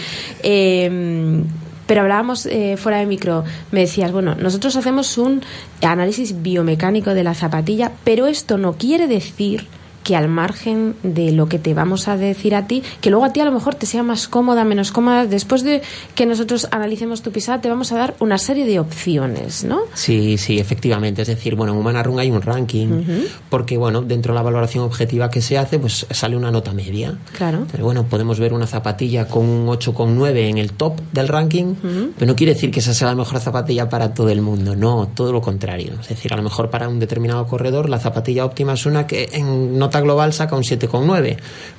Eh, 0.43 1.43
Pero 1.91 2.03
hablábamos 2.03 2.45
eh, 2.45 2.77
fuera 2.77 2.99
de 2.99 3.05
micro, 3.05 3.43
me 3.71 3.81
decías, 3.81 4.13
bueno, 4.13 4.33
nosotros 4.35 4.77
hacemos 4.77 5.17
un 5.17 5.41
análisis 5.81 6.41
biomecánico 6.41 7.13
de 7.13 7.25
la 7.25 7.33
zapatilla, 7.33 7.91
pero 8.05 8.27
esto 8.27 8.57
no 8.57 8.77
quiere 8.77 9.07
decir 9.07 9.67
que 10.03 10.15
al 10.15 10.27
margen 10.27 10.95
de 11.03 11.31
lo 11.31 11.47
que 11.47 11.59
te 11.59 11.73
vamos 11.73 12.07
a 12.07 12.17
decir 12.17 12.55
a 12.55 12.67
ti, 12.67 12.83
que 13.01 13.09
luego 13.09 13.25
a 13.25 13.33
ti 13.33 13.39
a 13.39 13.45
lo 13.45 13.51
mejor 13.51 13.75
te 13.75 13.85
sea 13.85 14.03
más 14.03 14.27
cómoda, 14.27 14.63
menos 14.63 14.91
cómoda, 14.91 15.25
después 15.25 15.63
de 15.63 15.81
que 16.15 16.25
nosotros 16.25 16.67
analicemos 16.71 17.21
tu 17.21 17.31
pisada, 17.31 17.61
te 17.61 17.69
vamos 17.69 17.91
a 17.91 17.97
dar 17.97 18.15
una 18.19 18.37
serie 18.37 18.65
de 18.65 18.79
opciones, 18.79 19.63
¿no? 19.63 19.81
Sí, 19.93 20.37
sí, 20.37 20.59
efectivamente. 20.59 21.21
Es 21.21 21.27
decir, 21.27 21.55
bueno, 21.55 21.73
en 21.73 21.79
Humana 21.79 22.03
Run 22.03 22.19
hay 22.19 22.31
un 22.31 22.41
ranking, 22.41 23.03
porque, 23.49 23.77
bueno, 23.77 24.01
dentro 24.01 24.33
de 24.33 24.39
la 24.39 24.43
valoración 24.43 24.83
objetiva 24.83 25.29
que 25.29 25.41
se 25.41 25.57
hace, 25.57 25.79
pues 25.79 26.05
sale 26.09 26.35
una 26.35 26.51
nota 26.51 26.73
media. 26.73 27.17
Claro. 27.37 27.65
Pero 27.71 27.85
bueno, 27.85 28.05
podemos 28.05 28.39
ver 28.39 28.53
una 28.53 28.67
zapatilla 28.67 29.27
con 29.27 29.45
un 29.47 29.67
8,9 29.67 30.49
en 30.49 30.57
el 30.57 30.73
top 30.73 30.99
del 31.11 31.27
ranking, 31.27 31.75
pero 32.17 32.25
no 32.25 32.35
quiere 32.35 32.53
decir 32.53 32.71
que 32.71 32.79
esa 32.79 32.93
sea 32.93 33.07
la 33.07 33.15
mejor 33.15 33.39
zapatilla 33.39 33.89
para 33.89 34.13
todo 34.13 34.29
el 34.29 34.41
mundo, 34.41 34.75
no, 34.75 35.09
todo 35.13 35.31
lo 35.31 35.41
contrario. 35.41 35.93
Es 36.01 36.09
decir, 36.09 36.33
a 36.33 36.37
lo 36.37 36.43
mejor 36.43 36.69
para 36.69 36.87
un 36.87 36.99
determinado 36.99 37.45
corredor 37.47 37.89
la 37.89 37.99
zapatilla 37.99 38.45
óptima 38.45 38.73
es 38.73 38.85
una 38.85 39.07
que 39.07 39.29
en 39.33 39.77
global 39.99 40.31
saca 40.31 40.55
un 40.55 40.63
7,9, 40.63 41.37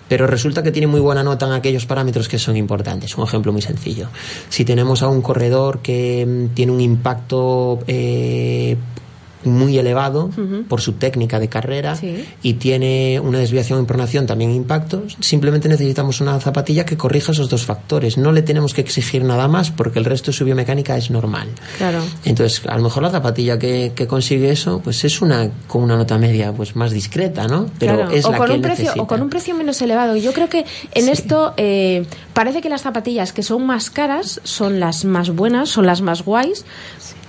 pero 0.09 0.27
resulta 0.27 0.63
que 0.63 0.71
tiene 0.71 0.87
muy 0.87 1.01
buena 1.01 1.23
nota 1.23 1.47
en 1.47 1.53
aquellos 1.53 1.87
parámetros 1.87 2.29
que 2.29 2.39
son 2.39 2.57
importantes. 2.57 3.17
Un 3.17 3.25
ejemplo 3.25 3.53
muy 3.53 3.63
sencillo. 3.63 4.09
Si 4.49 4.65
tenemos 4.65 5.03
a 5.03 5.09
un 5.09 5.23
corredor 5.23 5.81
que 5.81 6.27
mm, 6.27 6.55
tiene 6.55 6.73
un 6.73 6.81
impacto 6.81 7.79
eh, 7.87 8.77
muy 9.45 9.79
elevado 9.79 10.31
por 10.69 10.81
su 10.81 10.93
técnica 10.95 11.39
de 11.39 11.49
carrera 11.49 11.97
y 12.43 12.55
tiene 12.55 13.21
una 13.21 13.39
desviación 13.39 13.79
en 13.79 13.87
pronación 13.87 14.27
también 14.27 14.51
impacto, 14.53 15.03
simplemente 15.21 15.69
necesitamos 15.69 16.21
una 16.21 16.39
zapatilla 16.41 16.85
que 16.85 16.97
corrija 16.97 17.33
esos 17.33 17.49
dos 17.49 17.65
factores. 17.65 18.19
No 18.19 18.33
le 18.33 18.43
tenemos 18.43 18.75
que 18.75 18.81
exigir 18.81 19.25
nada 19.25 19.49
más 19.49 19.71
porque 19.71 19.99
el 19.99 20.05
resto 20.05 20.31
de 20.31 20.37
su 20.37 20.45
biomecánica 20.45 20.97
es 20.97 21.11
normal. 21.11 21.49
Claro. 21.79 22.01
Entonces, 22.25 22.63
a 22.67 22.77
lo 22.77 22.83
mejor 22.83 23.03
la 23.03 23.11
zapatilla 23.11 23.59
que, 23.59 23.93
que 23.95 24.07
consigue 24.07 24.51
eso, 24.51 24.81
pues 24.83 25.05
es 25.05 25.21
una 25.23 25.51
con 25.69 25.83
una 25.83 25.97
nota 25.97 26.19
media 26.19 26.53
pues 26.53 26.77
más 26.77 26.91
discreta, 26.91 27.47
¿no? 27.47 27.67
Pero 27.79 27.97
Claro. 27.97 28.11
es 28.13 28.25
o 28.25 28.31
la 28.33 28.39
con 28.39 28.47
que 28.49 28.53
un 28.55 28.63
precio 28.63 28.83
necesita. 28.85 29.03
o 29.03 29.07
con 29.07 29.23
un 29.23 29.29
precio 29.31 29.55
menos 29.55 29.81
elevado. 29.83 30.17
Yo 30.17 30.33
creo 30.33 30.49
que 30.49 30.65
en 30.95 31.09
esto 31.09 31.55
eh, 31.57 32.05
parece 32.35 32.61
que 32.61 32.69
las 32.69 32.83
zapatillas 32.83 33.33
que 33.33 33.43
son 33.43 33.67
más 33.67 33.91
caras 33.91 34.41
son 34.45 34.81
las 34.81 35.05
más 35.05 35.31
buenas, 35.31 35.69
son 35.69 35.87
las 35.87 36.01
más 36.03 36.25
guays. 36.25 36.65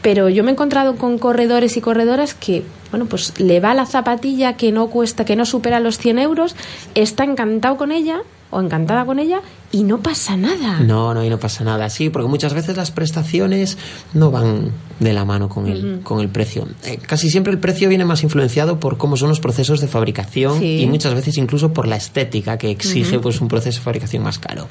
Pero 0.03 0.29
yo 0.29 0.43
me 0.43 0.51
he 0.51 0.53
encontrado 0.53 0.97
con 0.97 1.17
corredores 1.17 1.75
y 1.77 1.81
corredoras 1.81 2.35
que, 2.35 2.63
bueno, 2.91 3.05
pues 3.07 3.39
le 3.39 3.59
va 3.59 3.73
la 3.73 3.85
zapatilla 3.87 4.55
que 4.57 4.71
no 4.71 4.87
cuesta, 4.87 5.25
que 5.25 5.35
no 5.35 5.45
supera 5.45 5.79
los 5.79 5.97
100 5.97 6.19
euros, 6.19 6.55
está 6.93 7.23
encantado 7.23 7.77
con 7.77 7.91
ella 7.91 8.21
o 8.51 8.59
encantada 8.61 9.03
con 9.05 9.17
ella 9.17 9.39
y 9.71 9.83
no 9.83 9.99
pasa 9.99 10.37
nada. 10.37 10.81
No, 10.81 11.13
no, 11.15 11.23
y 11.23 11.29
no 11.29 11.39
pasa 11.39 11.63
nada. 11.63 11.89
Sí, 11.89 12.09
porque 12.11 12.27
muchas 12.29 12.53
veces 12.53 12.77
las 12.77 12.91
prestaciones 12.91 13.77
no 14.13 14.29
van 14.29 14.71
de 14.99 15.13
la 15.13 15.25
mano 15.25 15.49
con 15.49 15.67
el, 15.67 16.01
con 16.03 16.19
el 16.19 16.29
precio. 16.29 16.67
Eh, 16.85 16.99
casi 17.01 17.29
siempre 17.31 17.51
el 17.53 17.57
precio 17.59 17.89
viene 17.89 18.05
más 18.05 18.21
influenciado 18.23 18.79
por 18.79 18.97
cómo 18.97 19.17
son 19.17 19.29
los 19.29 19.39
procesos 19.39 19.79
de 19.81 19.87
fabricación 19.87 20.59
Sí. 20.59 20.81
y 20.81 20.85
muchas 20.85 21.15
veces 21.15 21.37
incluso 21.37 21.73
por 21.73 21.87
la 21.87 21.95
estética 21.95 22.57
que 22.59 22.69
exige 22.69 23.17
pues 23.19 23.41
un 23.41 23.47
proceso 23.47 23.79
de 23.79 23.83
fabricación 23.85 24.21
más 24.21 24.37
caro. 24.37 24.67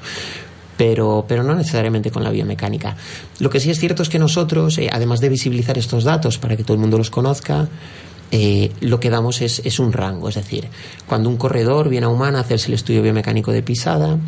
Pero, 0.77 1.25
pero 1.29 1.43
no 1.43 1.55
necesariamente 1.55 2.11
con 2.11 2.25
la 2.25 2.31
biomecánica. 2.31 2.97
Lo 3.39 3.51
que 3.51 3.61
sí 3.61 3.71
es 3.71 3.79
cierto 3.79 4.03
es 4.03 4.09
que 4.09 4.19
nosotros, 4.19 4.79
eh, 4.79 4.89
además 4.91 5.21
de 5.21 5.29
visibilizar 5.29 5.77
estos 5.79 6.05
datos 6.05 6.39
para 6.39 6.57
que 6.57 6.65
todo 6.65 6.75
el 6.75 6.81
mundo 6.81 6.99
los 6.99 7.11
conozca, 7.11 7.69
eh, 8.31 8.73
lo 8.81 8.99
que 8.99 9.11
damos 9.11 9.43
es, 9.43 9.61
es 9.65 9.79
un 9.79 9.93
rango. 9.93 10.31
Es 10.31 10.37
decir, 10.37 10.67
cuando 11.07 11.29
un 11.29 11.37
corredor 11.37 11.91
viene 11.91 12.07
a 12.07 12.09
Humana 12.09 12.39
a 12.39 12.41
hacerse 12.41 12.69
el 12.69 12.75
estudio 12.75 13.03
biomecánico 13.03 13.53
de 13.53 13.63
pisada, 13.63 14.19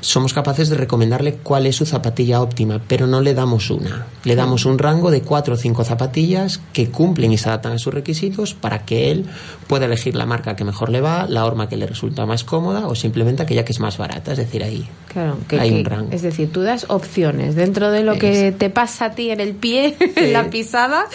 somos 0.00 0.32
capaces 0.32 0.68
de 0.68 0.76
recomendarle 0.76 1.34
cuál 1.42 1.66
es 1.66 1.76
su 1.76 1.84
zapatilla 1.86 2.40
óptima, 2.40 2.80
pero 2.86 3.06
no 3.06 3.20
le 3.20 3.34
damos 3.34 3.70
una. 3.70 4.06
Le 4.24 4.36
damos 4.36 4.64
un 4.64 4.78
rango 4.78 5.10
de 5.10 5.22
cuatro 5.22 5.54
o 5.54 5.56
cinco 5.56 5.84
zapatillas 5.84 6.60
que 6.72 6.88
cumplen 6.90 7.32
y 7.32 7.38
se 7.38 7.48
adaptan 7.48 7.72
a 7.72 7.78
sus 7.78 7.92
requisitos 7.92 8.54
para 8.54 8.84
que 8.84 9.10
él 9.10 9.26
pueda 9.66 9.86
elegir 9.86 10.14
la 10.14 10.24
marca 10.26 10.54
que 10.56 10.64
mejor 10.64 10.90
le 10.90 11.00
va, 11.00 11.26
la 11.28 11.44
horma 11.44 11.68
que 11.68 11.76
le 11.76 11.86
resulta 11.86 12.26
más 12.26 12.44
cómoda 12.44 12.86
o 12.86 12.94
simplemente 12.94 13.42
aquella 13.42 13.64
que 13.64 13.72
es 13.72 13.80
más 13.80 13.98
barata. 13.98 14.32
Es 14.32 14.38
decir, 14.38 14.62
ahí 14.62 14.88
Claro, 15.12 15.36
que, 15.48 15.58
hay 15.58 15.70
que- 15.70 15.76
un 15.78 15.84
rango. 15.84 16.08
es 16.12 16.22
decir, 16.22 16.52
tú 16.52 16.62
das 16.62 16.86
opciones 16.88 17.54
dentro 17.56 17.90
de 17.90 18.04
lo 18.04 18.18
que 18.18 18.52
te 18.52 18.70
pasa 18.70 19.06
a 19.06 19.10
ti 19.12 19.30
en 19.30 19.40
el 19.40 19.54
pie, 19.54 19.96
en 20.16 20.32
la 20.32 20.48
pisada, 20.50 21.06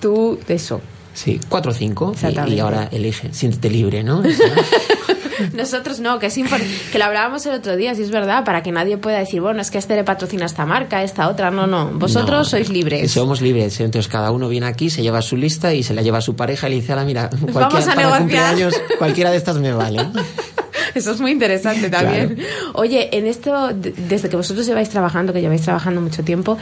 tú 0.00 0.38
eso. 0.48 0.80
Sí, 1.14 1.40
cuatro 1.48 1.72
o 1.72 1.74
cinco. 1.74 2.14
Y, 2.48 2.54
y 2.54 2.60
ahora 2.60 2.88
elige, 2.92 3.32
siéntete 3.32 3.70
libre, 3.70 4.04
¿no? 4.04 4.22
Nosotros 5.52 6.00
no, 6.00 6.18
que 6.18 6.26
es 6.26 6.34
que 6.92 6.98
lo 6.98 7.04
hablábamos 7.04 7.44
el 7.46 7.54
otro 7.54 7.76
día, 7.76 7.94
si 7.94 8.02
es 8.02 8.10
verdad, 8.10 8.44
para 8.44 8.62
que 8.62 8.72
nadie 8.72 8.98
pueda 8.98 9.18
decir, 9.18 9.40
bueno, 9.40 9.60
es 9.60 9.70
que 9.70 9.78
este 9.78 9.96
le 9.96 10.04
patrocina 10.04 10.46
esta 10.46 10.66
marca, 10.66 11.02
esta 11.02 11.28
otra, 11.28 11.50
no, 11.50 11.66
no, 11.66 11.90
vosotros 11.94 12.38
No, 12.38 12.44
sois 12.44 12.68
libres. 12.68 13.10
Somos 13.10 13.40
libres. 13.40 13.80
Entonces 13.80 14.10
cada 14.10 14.30
uno 14.30 14.48
viene 14.48 14.66
aquí, 14.66 14.90
se 14.90 15.02
lleva 15.02 15.22
su 15.22 15.36
lista 15.36 15.74
y 15.74 15.82
se 15.82 15.94
la 15.94 16.02
lleva 16.02 16.18
a 16.18 16.22
su 16.22 16.36
pareja 16.36 16.68
y 16.68 16.70
le 16.70 16.76
dice, 16.76 16.92
"Ala, 16.92 17.04
mira, 17.04 17.28
cualquiera, 17.30 17.68
Vamos 17.68 17.88
a 17.88 17.94
negociar". 17.94 18.72
cualquiera 18.98 19.30
de 19.30 19.36
estas 19.36 19.56
me 19.56 19.72
vale. 19.72 20.06
Eso 20.94 21.12
es 21.12 21.20
muy 21.20 21.30
interesante 21.32 21.90
también. 21.90 22.38
Oye, 22.74 23.16
en 23.16 23.26
esto, 23.26 23.68
de- 23.68 23.92
desde 23.92 24.28
que 24.28 24.36
vosotros 24.36 24.66
lleváis 24.66 24.88
trabajando, 24.88 25.32
que 25.32 25.40
lleváis 25.40 25.62
trabajando 25.62 26.00
mucho 26.00 26.22
tiempo, 26.24 26.56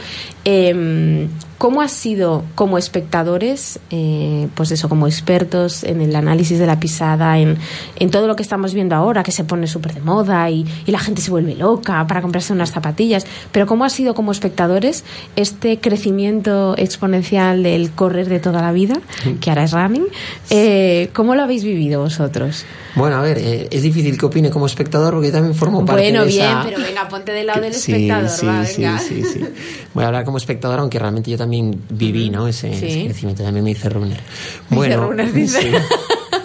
eh, 0.45 1.27
¿cómo 1.57 1.81
ha 1.81 1.87
sido 1.87 2.43
como 2.55 2.77
espectadores, 2.77 3.79
eh, 3.89 4.47
pues 4.55 4.71
eso, 4.71 4.89
como 4.89 5.07
expertos 5.07 5.83
en 5.83 6.01
el 6.01 6.15
análisis 6.15 6.59
de 6.59 6.67
la 6.67 6.79
pisada, 6.79 7.39
en, 7.39 7.57
en 7.97 8.09
todo 8.11 8.27
lo 8.27 8.35
que 8.35 8.43
estamos 8.43 8.73
viendo 8.73 8.95
ahora, 8.95 9.23
que 9.23 9.31
se 9.31 9.43
pone 9.43 9.67
súper 9.67 9.93
de 9.95 10.01
moda 10.01 10.49
y, 10.49 10.65
y 10.85 10.91
la 10.91 10.99
gente 10.99 11.21
se 11.21 11.31
vuelve 11.31 11.55
loca 11.55 12.05
para 12.07 12.21
comprarse 12.21 12.53
unas 12.53 12.71
zapatillas, 12.71 13.25
pero 13.51 13.65
¿cómo 13.65 13.85
ha 13.85 13.89
sido 13.89 14.13
como 14.13 14.31
espectadores 14.31 15.03
este 15.35 15.79
crecimiento 15.79 16.75
exponencial 16.77 17.63
del 17.63 17.91
correr 17.91 18.29
de 18.29 18.39
toda 18.39 18.61
la 18.61 18.71
vida, 18.71 18.95
que 19.41 19.49
ahora 19.49 19.63
es 19.63 19.71
running? 19.71 20.05
Eh, 20.49 21.09
¿Cómo 21.13 21.35
lo 21.35 21.43
habéis 21.43 21.63
vivido 21.63 22.01
vosotros? 22.01 22.65
Bueno, 22.95 23.17
a 23.17 23.21
ver, 23.21 23.37
eh, 23.39 23.67
es 23.71 23.81
difícil 23.83 24.16
que 24.17 24.25
opine 24.25 24.49
como 24.49 24.65
espectador 24.65 25.13
porque 25.13 25.27
yo 25.27 25.33
también 25.33 25.53
formo 25.55 25.85
parte 25.85 26.01
Bueno, 26.03 26.21
de 26.23 26.27
bien, 26.27 26.45
esa... 26.45 26.63
pero 26.63 26.79
venga, 26.81 27.07
ponte 27.07 27.31
del 27.31 27.47
lado 27.47 27.61
del 27.61 27.73
Sí, 27.73 27.91
espectador, 27.93 28.29
sí, 28.29 28.45
va, 28.45 28.65
sí, 28.65 28.81
venga. 28.81 28.99
sí, 28.99 29.23
sí. 29.23 29.45
Voy 29.93 30.03
a 30.03 30.07
hablar 30.07 30.25
como 30.25 30.37
espectador, 30.37 30.79
aunque 30.79 30.99
realmente 30.99 31.31
yo 31.31 31.37
también 31.37 31.79
viví, 31.89 32.29
¿no? 32.29 32.47
Ese, 32.47 32.73
Sí. 32.77 32.85
ese 32.87 33.05
crecimiento, 33.05 33.43
también 33.43 33.63
me 33.63 33.71
hice 33.71 33.89
runner. 33.89 34.19
runner, 34.71 35.31
dice. 35.33 35.61
sí. 35.61 35.67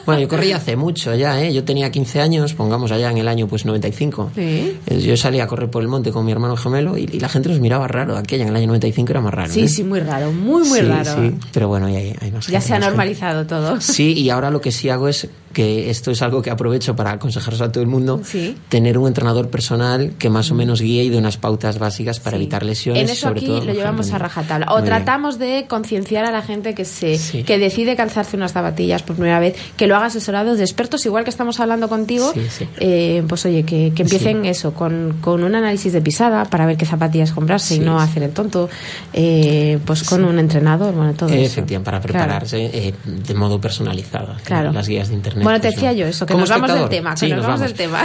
Bueno, 0.05 0.21
yo 0.21 0.27
corrí 0.29 0.51
hace 0.51 0.75
mucho 0.75 1.15
ya, 1.15 1.41
¿eh? 1.41 1.55
Yo 1.55 1.63
tenía 1.63 1.89
15 1.93 2.21
años, 2.21 2.55
pongamos 2.55 2.91
allá 2.91 3.09
en 3.13 3.19
el 3.19 3.29
año 3.29 3.47
pues 3.47 3.65
95. 3.65 4.33
Sí. 4.35 4.77
Eh, 4.87 5.01
Yo 5.01 5.17
salía 5.17 5.45
a 5.45 5.47
correr 5.47 5.71
por 5.71 5.81
el 5.81 5.87
monte 5.89 6.11
con 6.11 6.25
mi 6.27 6.33
hermano 6.33 6.57
gemelo 6.57 6.99
y, 6.99 7.09
y 7.13 7.21
la 7.21 7.29
gente 7.29 7.49
nos 7.49 7.61
miraba 7.61 7.87
raro. 7.87 8.17
Aquella 8.17 8.43
en 8.43 8.49
el 8.51 8.57
año 8.57 8.67
95 8.67 9.13
era 9.13 9.21
más 9.21 9.33
raro. 9.33 9.53
Sí, 9.53 9.61
¿eh? 9.61 9.69
sí, 9.69 9.85
muy 9.85 10.01
raro, 10.01 10.33
muy, 10.33 10.67
muy 10.69 10.81
Sí, 10.81 10.85
raro. 10.87 11.15
sí. 11.15 11.35
Pero 11.53 11.69
bueno, 11.69 11.89
ya 11.89 11.99
hay, 11.99 12.17
hay 12.21 12.33
más 12.33 12.49
Ya 12.49 12.61
gente, 12.61 12.67
se 12.67 12.73
ha 12.75 12.77
más 12.79 12.85
gente. 12.85 12.87
normalizado 12.87 13.47
todo. 13.47 13.81
Sí, 13.81 14.13
y 14.15 14.29
ahora 14.31 14.51
lo 14.51 14.61
que 14.61 14.73
sí 14.73 14.89
hago 14.89 15.07
es 15.07 15.29
que 15.53 15.91
esto 15.91 16.11
es 16.11 16.23
algo 16.23 16.43
que 16.43 16.51
aprovecho 16.51 16.97
para 16.97 17.13
aconsejaros 17.13 17.61
a 17.61 17.71
todo 17.71 17.83
el 17.83 17.89
mundo, 17.89 18.21
Sí. 18.25 18.57
tener 18.69 18.99
un 18.99 19.07
entrenador 19.09 19.49
personal 19.49 20.13
que 20.19 20.31
más 20.31 20.51
o 20.51 20.55
menos 20.55 20.81
guíe 20.81 21.05
y 21.05 21.09
de 21.11 21.19
unas 21.19 21.37
pautas 21.37 21.79
básicas 21.79 22.21
para 22.21 22.37
evitar 22.37 22.63
lesiones. 22.65 23.03
En 23.03 23.09
eso 23.11 23.29
sobre 23.29 23.41
aquí 23.41 23.47
todo, 23.47 23.65
lo 23.65 23.73
llevamos 23.73 24.13
a 24.13 24.19
rajatabla. 24.19 24.67
O 24.71 24.75
Muy 24.75 24.83
bien. 24.83 24.95
tratamos 24.97 25.39
de 25.39 25.67
concienciar 25.69 26.25
a 26.25 26.31
la 26.33 26.43
gente 26.43 26.75
que 26.75 26.85
se 26.85 27.19
que 27.45 27.59
decide 27.59 27.97
calzarse 27.97 28.37
unas 28.37 28.53
zapatillas 28.53 29.03
por 29.03 29.17
primera 29.17 29.39
vez, 29.41 29.57
que 29.77 29.87
lo 29.87 29.97
haga 29.97 30.07
asesorado 30.07 30.55
de 30.57 30.63
expertos, 30.65 31.05
igual 31.07 31.25
que 31.25 31.31
estamos 31.31 31.61
hablando 31.61 31.89
contigo. 31.89 32.33
Eh, 32.81 33.23
pues 33.29 33.45
oye, 33.47 33.63
que, 33.65 33.93
que 33.95 34.03
empiecen 34.03 34.45
eso, 34.45 34.73
con, 34.75 35.17
con 35.21 35.43
un 35.45 35.55
análisis 35.55 35.93
de 35.93 36.01
pisada 36.01 36.45
para 36.47 36.67
ver 36.67 36.77
qué 36.77 36.87
zapatillas 36.87 37.33
comprarse 37.33 37.77
y 37.77 37.79
no 37.81 38.01
hacer 38.01 38.23
el 38.23 38.31
tonto. 38.33 38.69
eh, 39.13 39.79
pues 39.85 40.03
con 40.05 40.25
un 40.25 40.39
entrenador, 40.39 40.95
bueno, 40.95 41.13
todo 41.15 41.29
eso. 41.29 41.37
Efectivamente, 41.39 41.85
para 41.85 42.01
Claro. 42.01 42.13
prepararse 42.19 42.71
eh, 42.89 42.95
de 43.05 43.35
modo 43.35 43.61
personalizado. 43.61 44.35
Claro. 44.45 44.73
Las 44.73 44.89
guías 44.89 45.09
de 45.09 45.15
internet. 45.15 45.42
Bueno, 45.43 45.61
te 45.61 45.69
decía 45.69 45.93
yo 45.93 46.07
eso, 46.07 46.27
que 46.27 46.33
Como 46.33 46.43
nos 46.43 46.51
vamos 46.51 46.73
del 46.75 46.89
tema, 46.89 47.11
que 47.15 47.17
sí, 47.21 47.29
nos, 47.29 47.39
nos 47.39 47.47
vamos 47.47 47.61
del 47.61 47.75
tema. 47.75 48.05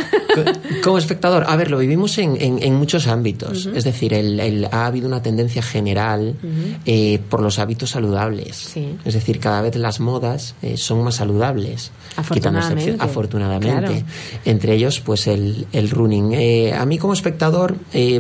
Como 0.84 0.98
espectador, 0.98 1.46
a 1.48 1.56
ver, 1.56 1.72
lo 1.72 1.78
vivimos 1.78 2.18
en, 2.18 2.38
en- 2.42 2.62
en 2.62 2.76
muchos 2.76 3.08
ámbitos. 3.08 3.66
Ujú. 3.66 3.76
Es 3.78 3.84
decir, 3.84 4.14
el- 4.14 4.40
el- 4.40 4.66
ha 4.72 4.86
habido 4.86 5.08
una 5.08 5.22
tendencia 5.22 5.62
general 5.62 6.36
Ujú. 6.42 6.78
eh, 6.86 7.20
por 7.30 7.42
los 7.42 7.60
hábitos 7.60 7.90
saludables. 7.92 8.56
Sí. 8.56 8.96
Es 9.06 9.14
decir, 9.14 9.40
cada 9.40 9.62
vez 9.62 9.76
las 9.76 10.00
modas 10.00 10.56
eh, 10.62 10.78
son 10.78 11.04
más 11.04 11.16
saludables. 11.16 11.92
Afortunadamente. 12.16 12.96
afortunadamente. 13.00 13.78
Claro. 13.88 13.94
Entre 14.46 14.74
ellos, 14.74 15.00
pues 15.02 15.28
el, 15.28 15.68
el 15.72 15.90
running. 15.90 16.34
Eh, 16.34 16.74
a 16.74 16.86
mí 16.86 16.98
como 16.98 17.14
espectador 17.14 17.76
eh, 17.94 18.20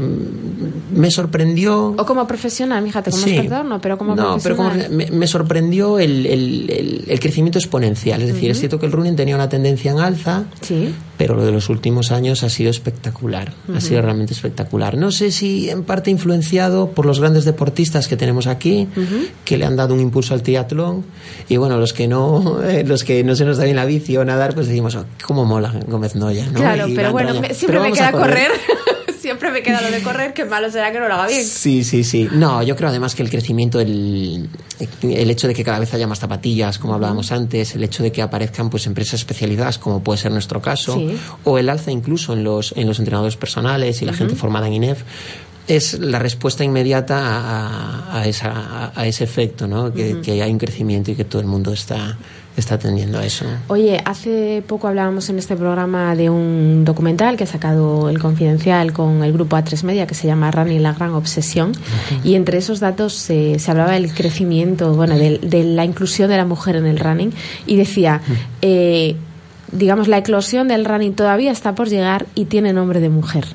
me 0.93 1.11
sorprendió... 1.11 1.95
O 1.97 2.05
como 2.05 2.27
profesional, 2.27 2.83
fíjate, 2.83 3.11
como 3.11 3.23
Sí. 3.23 3.31
espectador 3.35 3.65
no, 3.65 3.81
pero 3.81 3.97
como 3.97 4.15
no, 4.15 4.37
pero 4.41 4.55
como- 4.55 4.69
profesional. 4.69 5.09
me, 5.11 5.17
me 5.17 5.27
sorprendió 5.27 5.99
el, 5.99 6.25
el- 6.25 7.19
crecimiento 7.19 7.57
exponencial. 7.59 8.21
Es 8.21 8.27
decir, 8.27 8.43
Ujú. 8.45 8.51
es 8.51 8.59
cierto 8.59 8.79
que 8.79 8.85
el 8.85 8.91
running 8.91 9.06
tenía 9.15 9.35
una 9.35 9.49
tendencia 9.49 9.91
en 9.91 9.99
alza, 9.99 10.43
Sí. 10.61 10.93
pero 11.17 11.35
lo 11.35 11.45
de 11.45 11.51
los 11.51 11.69
últimos 11.69 12.11
años 12.11 12.43
ha 12.43 12.49
sido 12.49 12.69
espectacular. 12.69 13.53
Ha 13.75 13.79
sido 13.81 14.01
realmente 14.01 14.33
espectacular. 14.33 14.97
No 14.97 15.11
sé 15.11 15.31
si 15.31 15.69
en 15.69 15.83
parte 15.83 16.11
influenciado 16.11 16.91
por 16.91 17.05
los 17.05 17.19
grandes 17.19 17.45
deportistas 17.45 18.07
que 18.07 18.17
tenemos 18.17 18.47
aquí, 18.47 18.87
que 19.45 19.57
le 19.57 19.65
han 19.65 19.75
dado 19.75 19.93
un 19.93 19.99
impulso 19.99 20.33
al 20.33 20.41
triatlón. 20.43 21.05
Y 21.49 21.57
bueno, 21.57 21.77
los 21.77 21.93
que 21.93 22.07
no, 22.07 22.61
eh, 22.67 22.83
los 22.85 23.03
que 23.03 23.23
no 23.23 23.35
se 23.35 23.45
nos 23.45 23.57
da 23.57 23.63
bien 23.63 23.75
la 23.75 23.85
bici 23.85 24.17
o 24.17 24.25
nadar, 24.25 24.53
pues 24.53 24.67
decimos, 24.67 24.95
"Oh, 24.95 25.05
cómo 25.25 25.45
mola 25.45 25.73
Gómez 25.87 26.15
Noya, 26.15 26.45
¿no? 26.47 26.59
Claro, 26.59 26.87
Y 26.87 26.95
pero 26.95 27.11
bueno, 27.11 27.29
Raya". 27.29 27.41
me- 27.41 27.53
siempre 27.53 27.79
Pero 27.79 27.89
me 27.91 27.97
queda 27.97 28.11
correr. 28.11 28.51
siempre 29.37 29.51
me 29.51 29.61
queda 29.63 29.81
lo 29.81 29.91
de 29.91 30.01
correr, 30.01 30.33
que 30.33 30.45
malo 30.45 30.71
será 30.71 30.91
que 30.91 30.99
no 30.99 31.07
lo 31.07 31.13
haga 31.13 31.27
bien. 31.27 31.43
Sí, 31.45 31.83
sí, 31.83 32.03
sí. 32.03 32.27
No, 32.31 32.63
yo 32.63 32.75
creo 32.75 32.89
además 32.89 33.13
que 33.15 33.21
el 33.23 33.29
crecimiento, 33.29 33.79
el, 33.79 34.49
el 35.03 35.29
hecho 35.31 35.47
de 35.47 35.53
que 35.53 35.63
cada 35.63 35.79
vez 35.79 35.93
haya 35.93 36.07
más 36.07 36.19
zapatillas, 36.19 36.79
como 36.79 36.95
hablábamos 36.95 37.31
antes, 37.31 37.75
el 37.75 37.83
hecho 37.83 38.01
de 38.03 38.11
que 38.11 38.21
aparezcan 38.21 38.69
pues 38.69 38.87
empresas 38.87 39.15
especializadas, 39.19 39.77
como 39.77 40.01
puede 40.03 40.17
ser 40.19 40.31
nuestro 40.31 40.61
caso, 40.61 40.95
Sí. 40.95 41.15
o 41.43 41.57
el 41.57 41.69
alza 41.69 41.91
incluso 41.91 42.33
en 42.33 42.43
los, 42.43 42.73
en 42.75 42.87
los 42.87 42.99
entrenadores 42.99 43.35
personales 43.37 44.01
y 44.01 44.05
la 44.05 44.13
gente 44.13 44.35
formada 44.35 44.67
en 44.67 44.73
INEF, 44.73 45.03
es 45.67 45.99
la 45.99 46.17
respuesta 46.17 46.63
inmediata 46.63 47.17
a, 47.19 48.13
a- 48.13 48.21
a 48.21 48.25
esa, 48.27 48.51
a, 48.51 48.91
a 48.95 49.05
ese 49.05 49.25
efecto, 49.25 49.67
¿no? 49.67 49.93
Que, 49.93 50.13
Ujú. 50.13 50.21
que 50.21 50.41
hay 50.41 50.49
un 50.51 50.57
crecimiento 50.57 51.11
y 51.11 51.15
que 51.15 51.25
todo 51.25 51.41
el 51.41 51.47
mundo 51.47 51.73
está, 51.73 52.17
está 52.57 52.75
atendiendo 52.75 53.19
a 53.19 53.25
eso. 53.25 53.45
Oye, 53.67 54.01
hace 54.03 54.63
poco 54.67 54.87
hablábamos 54.87 55.29
en 55.29 55.37
este 55.37 55.55
programa 55.55 56.15
de 56.15 56.29
un 56.29 56.83
documental 56.83 57.37
que 57.37 57.43
ha 57.43 57.47
sacado 57.47 58.09
el 58.09 58.19
Confidencial 58.19 58.93
con 58.93 59.23
el 59.23 59.31
grupo 59.31 59.55
A3 59.55 59.83
Media 59.83 60.07
que 60.07 60.15
se 60.15 60.27
llama 60.27 60.51
Running 60.51 60.81
la 60.81 60.93
gran 60.93 61.13
obsesión 61.13 61.71
y 62.23 62.35
entre 62.35 62.57
esos 62.57 62.79
datos 62.79 63.29
eh, 63.29 63.57
se 63.59 63.71
hablaba 63.71 63.91
del 63.91 64.13
crecimiento, 64.13 64.93
bueno, 64.93 65.17
de, 65.17 65.37
de 65.37 65.63
la 65.63 65.85
inclusión 65.85 66.29
de 66.29 66.37
la 66.37 66.45
mujer 66.45 66.75
en 66.75 66.87
el 66.87 66.99
running 66.99 67.31
y 67.65 67.77
decía, 67.77 68.21
eh, 68.61 69.15
digamos, 69.71 70.07
la 70.07 70.17
eclosión 70.17 70.67
del 70.67 70.85
running 70.85 71.13
todavía 71.13 71.51
está 71.51 71.75
por 71.75 71.89
llegar 71.89 72.25
y 72.35 72.45
tiene 72.45 72.73
nombre 72.73 72.99
de 72.99 73.09
mujer. 73.09 73.45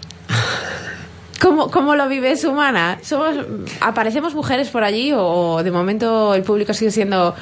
¿Cómo, 1.42 1.70
¿Cómo 1.72 1.96
lo 1.96 2.08
vives, 2.08 2.44
humana? 2.44 2.98
¿Somos, 3.02 3.34
¿Aparecemos 3.80 4.32
mujeres 4.34 4.68
por 4.68 4.84
allí 4.84 5.12
o 5.14 5.60
de 5.64 5.72
momento 5.72 6.34
el 6.34 6.42
público 6.44 6.72
sigue 6.72 6.92
siendo 6.92 7.34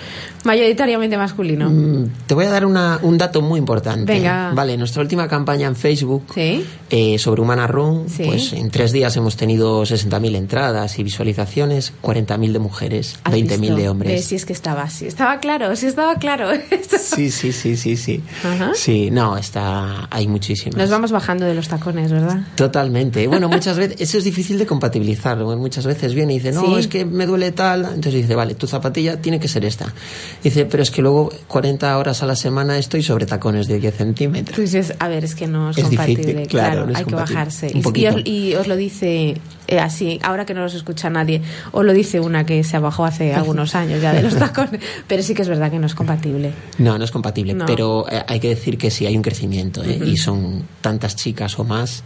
mayoritariamente 0.45 1.19
masculino? 1.19 1.69
Mm, 1.69 2.07
Te 2.26 2.35
voy 2.35 2.47
a 2.47 2.50
dar 2.50 2.64
una- 2.64 2.99
un 3.02 3.19
dato 3.19 3.42
muy 3.42 3.59
importante. 3.59 4.11
Venga. 4.12 4.52
Vale, 4.54 4.76
nuestra 4.78 5.02
última 5.02 5.28
campaña 5.28 5.66
en 5.66 5.76
Facebook 5.76 6.25
Sí. 6.35 6.64
eh, 6.88 7.19
sobre 7.19 7.42
Humana 7.42 7.66
Run, 7.66 8.09
Sí. 8.09 8.23
pues 8.25 8.52
en 8.54 8.71
tres 8.71 8.92
días 8.92 9.14
hemos 9.16 9.37
tenido 9.37 9.85
60.000 9.85 10.35
entradas 10.35 10.99
y 10.99 11.02
visualizaciones, 11.04 11.92
40.000 12.00 12.52
de 12.54 12.59
mujeres, 12.59 13.19
¿Has 13.25 13.33
20.000 13.35 13.61
visto? 13.61 13.76
de 13.76 13.88
hombres. 13.90 14.25
si 14.25 14.35
es 14.35 14.47
que 14.47 14.52
estaba 14.54 14.83
así. 14.83 15.07
Estaba 15.07 15.40
claro, 15.40 15.76
sí 15.76 15.87
estaba 15.87 16.14
claro. 16.16 16.49
Sí, 17.00 17.30
sí, 17.30 17.52
sí, 17.52 17.76
sí, 17.76 17.97
sí. 17.97 18.23
Ajá. 18.45 18.71
Sí, 18.75 19.11
no, 19.11 19.37
está, 19.37 20.07
hay 20.11 20.26
muchísimas. 20.28 20.76
Nos 20.76 20.90
vamos 20.90 21.11
bajando 21.12 21.45
de 21.45 21.54
los 21.54 21.69
tacones, 21.69 22.11
¿verdad? 22.12 22.40
Totalmente. 22.54 23.26
Bueno, 23.26 23.49
muchas 23.49 23.76
veces, 23.76 23.89
eso 23.99 24.18
es 24.18 24.25
difícil 24.25 24.59
de 24.59 24.66
compatibilizar. 24.66 25.38
Muchas 25.38 25.87
veces 25.87 26.14
viene 26.14 26.35
y 26.35 26.38
dice, 26.38 26.52
no, 26.52 26.64
Sí. 26.66 26.80
es 26.80 26.87
que 26.88 27.04
me 27.04 27.26
duele 27.26 27.52
tal. 27.52 27.80
Entonces 27.85 28.14
dice, 28.14 28.35
vale, 28.35 28.54
tu 28.54 28.66
zapatilla 28.66 29.20
tiene 29.20 29.40
que 29.40 29.49
ser 29.49 29.64
esta. 29.64 29.92
Dice, 30.42 30.64
pero 30.66 30.82
es 30.82 30.90
que 30.90 31.02
luego 31.02 31.32
40 31.49 31.97
horas 31.99 32.23
a 32.23 32.26
la 32.26 32.37
semana 32.37 32.78
estoy 32.78 33.02
sobre 33.02 33.26
tacones 33.26 33.66
de 33.68 33.78
10 33.80 33.94
centímetros. 33.97 34.54
Tú 34.56 34.62
dices, 34.62 34.94
a 34.99 35.09
ver, 35.09 35.25
es 35.25 35.35
que 35.35 35.47
no 35.47 35.70
es, 35.70 35.78
Es 35.78 35.85
compatible. 35.85 36.23
difícil, 36.25 36.47
claro, 36.49 36.87
no 36.87 36.92
es 36.92 36.99
hay 36.99 37.04
que 37.04 37.14
bajarse. 37.14 37.73
Y- 37.75 38.06
os, 38.06 38.16
y 38.26 38.54
os 38.54 38.66
lo 38.66 38.76
dice 38.76 39.35
eh, 39.68 39.78
así, 39.78 40.18
ahora 40.23 40.44
que 40.47 40.54
no 40.54 40.62
los 40.62 40.75
escucha 40.75 41.11
nadie, 41.11 41.42
os 41.73 41.85
lo 41.85 41.92
dice 41.92 42.18
una 42.20 42.44
que 42.44 42.64
se 42.64 42.78
bajó 42.78 43.04
hace 43.04 43.35
algunos 43.35 43.75
años 43.75 44.00
ya 44.02 44.12
de 44.12 44.23
los 44.23 44.37
tacones. 44.37 44.80
Pero 45.06 45.23
sí 45.23 45.35
que 45.35 45.42
es 45.42 45.49
verdad 45.49 45.70
que 45.70 45.78
no 45.78 45.87
es 45.87 45.94
compatible. 45.94 46.52
No, 46.78 46.99
no 46.99 47.04
es 47.04 47.11
compatible, 47.11 47.54
No. 47.54 47.66
pero 47.66 48.06
eh, 48.11 48.23
hay 48.26 48.40
que 48.40 48.49
decir 48.49 48.78
que 48.78 48.90
sí 48.90 49.06
hay 49.06 49.16
un 49.16 49.23
crecimiento 49.23 49.82
¿eh? 49.85 50.00
Y 50.04 50.16
son 50.16 50.64
tantas 50.80 51.16
chicas 51.16 51.59
o 51.59 51.64
más 51.64 52.02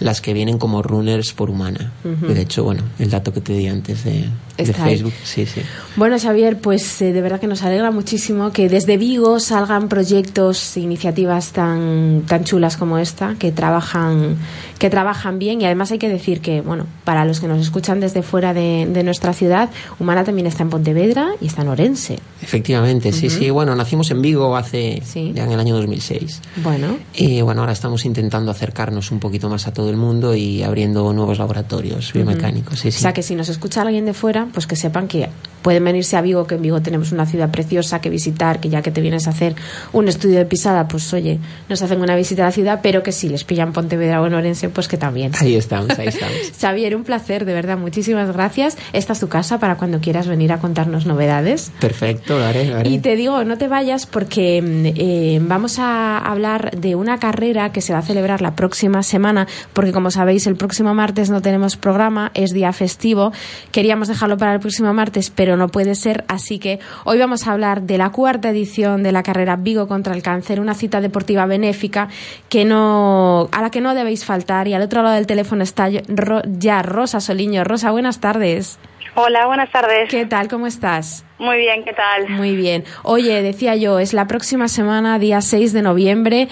las 0.00 0.20
que 0.20 0.32
vienen 0.32 0.58
como 0.58 0.82
runners 0.82 1.32
por 1.32 1.50
humana. 1.50 1.92
De 2.02 2.40
hecho, 2.40 2.64
bueno, 2.64 2.82
el 2.98 3.10
dato 3.10 3.32
que 3.32 3.40
te 3.40 3.52
di 3.52 3.66
antes 3.68 4.04
de, 4.04 4.24
de 4.66 4.82
ahí. 4.82 4.90
Facebook, 4.96 5.12
sí, 5.24 5.46
sí. 5.46 5.60
Bueno, 5.96 6.18
Xavier, 6.18 6.58
pues 6.58 7.00
eh, 7.02 7.12
de 7.12 7.20
verdad 7.22 7.40
que 7.40 7.46
nos 7.46 7.62
alegra 7.62 7.90
muchísimo 7.90 8.52
que 8.52 8.68
desde 8.68 8.96
Vigo 8.96 9.40
salgan 9.40 9.88
proyectos 9.88 10.76
e 10.76 10.80
iniciativas 10.80 11.52
tan, 11.52 12.22
tan 12.26 12.44
chulas 12.44 12.76
como 12.76 12.98
esta, 12.98 13.36
que 13.38 13.52
trabajan, 13.52 14.36
que 14.78 14.90
trabajan 14.90 15.38
bien 15.38 15.60
y 15.60 15.64
además 15.64 15.90
hay 15.92 15.98
que 15.98 16.08
decir 16.08 16.40
que, 16.40 16.60
bueno, 16.60 16.86
para 17.04 17.24
los 17.24 17.40
que 17.40 17.48
nos 17.48 17.60
escuchan 17.60 18.00
desde 18.00 18.22
fuera 18.22 18.54
de, 18.54 18.88
de 18.90 19.02
nuestra 19.02 19.32
ciudad, 19.32 19.70
Humana 19.98 20.24
también 20.24 20.46
está 20.46 20.62
en 20.62 20.70
Pontevedra 20.70 21.30
y 21.40 21.46
está 21.46 21.62
en 21.62 21.68
Orense. 21.68 22.18
Efectivamente, 22.42 23.12
sí, 23.12 23.30
sí. 23.30 23.50
Bueno, 23.50 23.74
nacimos 23.74 24.10
en 24.10 24.22
Vigo 24.22 24.56
hace 24.56 25.02
ya 25.14 25.44
en 25.44 25.52
el 25.52 25.60
año 25.60 25.74
2006. 25.76 26.40
Bueno, 26.62 26.96
Y 27.14 27.40
bueno, 27.42 27.60
ahora 27.60 27.72
estamos 27.72 28.04
intentando 28.04 28.50
acercarnos 28.50 29.10
un 29.10 29.20
poquito 29.20 29.48
más 29.48 29.66
a 29.66 29.72
todo 29.72 29.90
el 29.90 29.96
mundo 29.96 30.34
y 30.34 30.62
abriendo 30.62 31.12
nuevos 31.12 31.38
laboratorios 31.38 32.12
biomecánicos. 32.12 32.80
Sí, 32.80 32.88
O 32.88 32.92
sea 32.92 33.12
que 33.12 33.22
si 33.22 33.34
nos 33.34 33.48
escucha 33.48 33.82
alguien 33.82 34.04
de 34.04 34.14
fuera, 34.14 34.47
pues 34.52 34.66
que 34.66 34.76
sepan 34.76 35.08
que 35.08 35.28
pueden 35.62 35.84
venirse 35.84 36.16
a 36.16 36.22
Vigo, 36.22 36.46
que 36.46 36.54
en 36.54 36.62
Vigo 36.62 36.80
tenemos 36.80 37.12
una 37.12 37.26
ciudad 37.26 37.50
preciosa 37.50 38.00
que 38.00 38.08
visitar, 38.10 38.58
que 38.58 38.70
ya 38.70 38.80
que 38.80 38.90
te 38.90 39.02
vienes 39.02 39.26
a 39.26 39.30
hacer 39.30 39.54
un 39.92 40.08
estudio 40.08 40.38
de 40.38 40.46
pisada, 40.46 40.88
pues 40.88 41.12
oye, 41.12 41.40
nos 41.68 41.82
hacen 41.82 42.00
una 42.00 42.16
visita 42.16 42.42
a 42.42 42.46
la 42.46 42.52
ciudad, 42.52 42.80
pero 42.82 43.02
que 43.02 43.12
si 43.12 43.28
les 43.28 43.44
pillan 43.44 43.74
Pontevedra 43.74 44.22
o 44.22 44.26
en 44.26 44.32
Orense, 44.32 44.70
pues 44.70 44.88
que 44.88 44.96
también. 44.96 45.32
Ahí 45.38 45.56
estamos, 45.56 45.98
ahí 45.98 46.08
estamos. 46.08 46.36
Xavier, 46.58 46.96
un 46.96 47.04
placer, 47.04 47.44
de 47.44 47.52
verdad, 47.52 47.76
muchísimas 47.76 48.32
gracias. 48.32 48.78
Esta 48.94 49.12
es 49.12 49.20
tu 49.20 49.28
casa 49.28 49.58
para 49.58 49.76
cuando 49.76 50.00
quieras 50.00 50.26
venir 50.26 50.52
a 50.52 50.58
contarnos 50.58 51.04
novedades. 51.04 51.70
Perfecto, 51.80 52.38
lo 52.38 52.46
haré, 52.46 52.64
lo 52.64 52.78
haré. 52.78 52.88
Y 52.88 52.98
te 53.00 53.14
digo, 53.14 53.44
no 53.44 53.58
te 53.58 53.68
vayas 53.68 54.06
porque 54.06 54.62
mm, 54.62 54.86
eh, 54.96 55.38
vamos 55.42 55.78
a 55.78 56.16
hablar 56.16 56.78
de 56.78 56.94
una 56.94 57.18
carrera 57.18 57.72
que 57.72 57.82
se 57.82 57.92
va 57.92 57.98
a 57.98 58.02
celebrar 58.02 58.40
la 58.40 58.54
próxima 58.54 59.02
semana, 59.02 59.46
porque 59.74 59.92
como 59.92 60.10
sabéis, 60.10 60.46
el 60.46 60.56
próximo 60.56 60.94
martes 60.94 61.28
no 61.28 61.42
tenemos 61.42 61.76
programa, 61.76 62.30
es 62.32 62.54
día 62.54 62.72
festivo. 62.72 63.32
Queríamos 63.70 64.08
dejarlo 64.08 64.37
para 64.38 64.54
el 64.54 64.60
próximo 64.60 64.94
martes, 64.94 65.30
pero 65.30 65.56
no 65.56 65.68
puede 65.68 65.94
ser, 65.94 66.24
así 66.28 66.58
que 66.58 66.78
hoy 67.04 67.18
vamos 67.18 67.46
a 67.46 67.52
hablar 67.52 67.82
de 67.82 67.98
la 67.98 68.10
cuarta 68.10 68.50
edición 68.50 69.02
de 69.02 69.12
la 69.12 69.22
carrera 69.22 69.56
Vigo 69.56 69.88
contra 69.88 70.14
el 70.14 70.22
cáncer, 70.22 70.60
una 70.60 70.74
cita 70.74 71.00
deportiva 71.00 71.46
benéfica 71.46 72.08
que 72.48 72.64
no, 72.64 73.48
a 73.52 73.62
la 73.62 73.70
que 73.70 73.80
no 73.80 73.94
debéis 73.94 74.24
faltar. 74.24 74.68
Y 74.68 74.74
al 74.74 74.82
otro 74.82 75.02
lado 75.02 75.14
del 75.16 75.26
teléfono 75.26 75.62
está 75.62 75.88
ya 75.88 76.82
Rosa 76.82 77.20
Soliño. 77.20 77.64
Rosa, 77.64 77.90
buenas 77.90 78.20
tardes. 78.20 78.78
Hola, 79.14 79.46
buenas 79.46 79.70
tardes. 79.72 80.08
¿Qué 80.10 80.26
tal? 80.26 80.48
¿Cómo 80.48 80.66
estás? 80.66 81.24
Muy 81.38 81.56
bien, 81.56 81.82
¿qué 81.84 81.92
tal? 81.92 82.28
Muy 82.28 82.54
bien. 82.54 82.84
Oye, 83.02 83.42
decía 83.42 83.74
yo, 83.74 83.98
es 83.98 84.12
la 84.12 84.26
próxima 84.26 84.68
semana, 84.68 85.18
día 85.18 85.40
6 85.40 85.72
de 85.72 85.82
noviembre, 85.82 86.48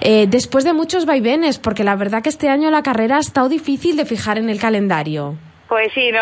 eh, 0.00 0.26
después 0.28 0.64
de 0.64 0.74
muchos 0.74 1.06
vaivenes, 1.06 1.58
porque 1.58 1.84
la 1.84 1.96
verdad 1.96 2.22
que 2.22 2.28
este 2.28 2.48
año 2.48 2.70
la 2.70 2.82
carrera 2.82 3.16
ha 3.16 3.20
estado 3.20 3.48
difícil 3.48 3.96
de 3.96 4.04
fijar 4.04 4.36
en 4.36 4.50
el 4.50 4.60
calendario. 4.60 5.36
Pues 5.72 5.90
sí, 5.94 6.10
no, 6.12 6.20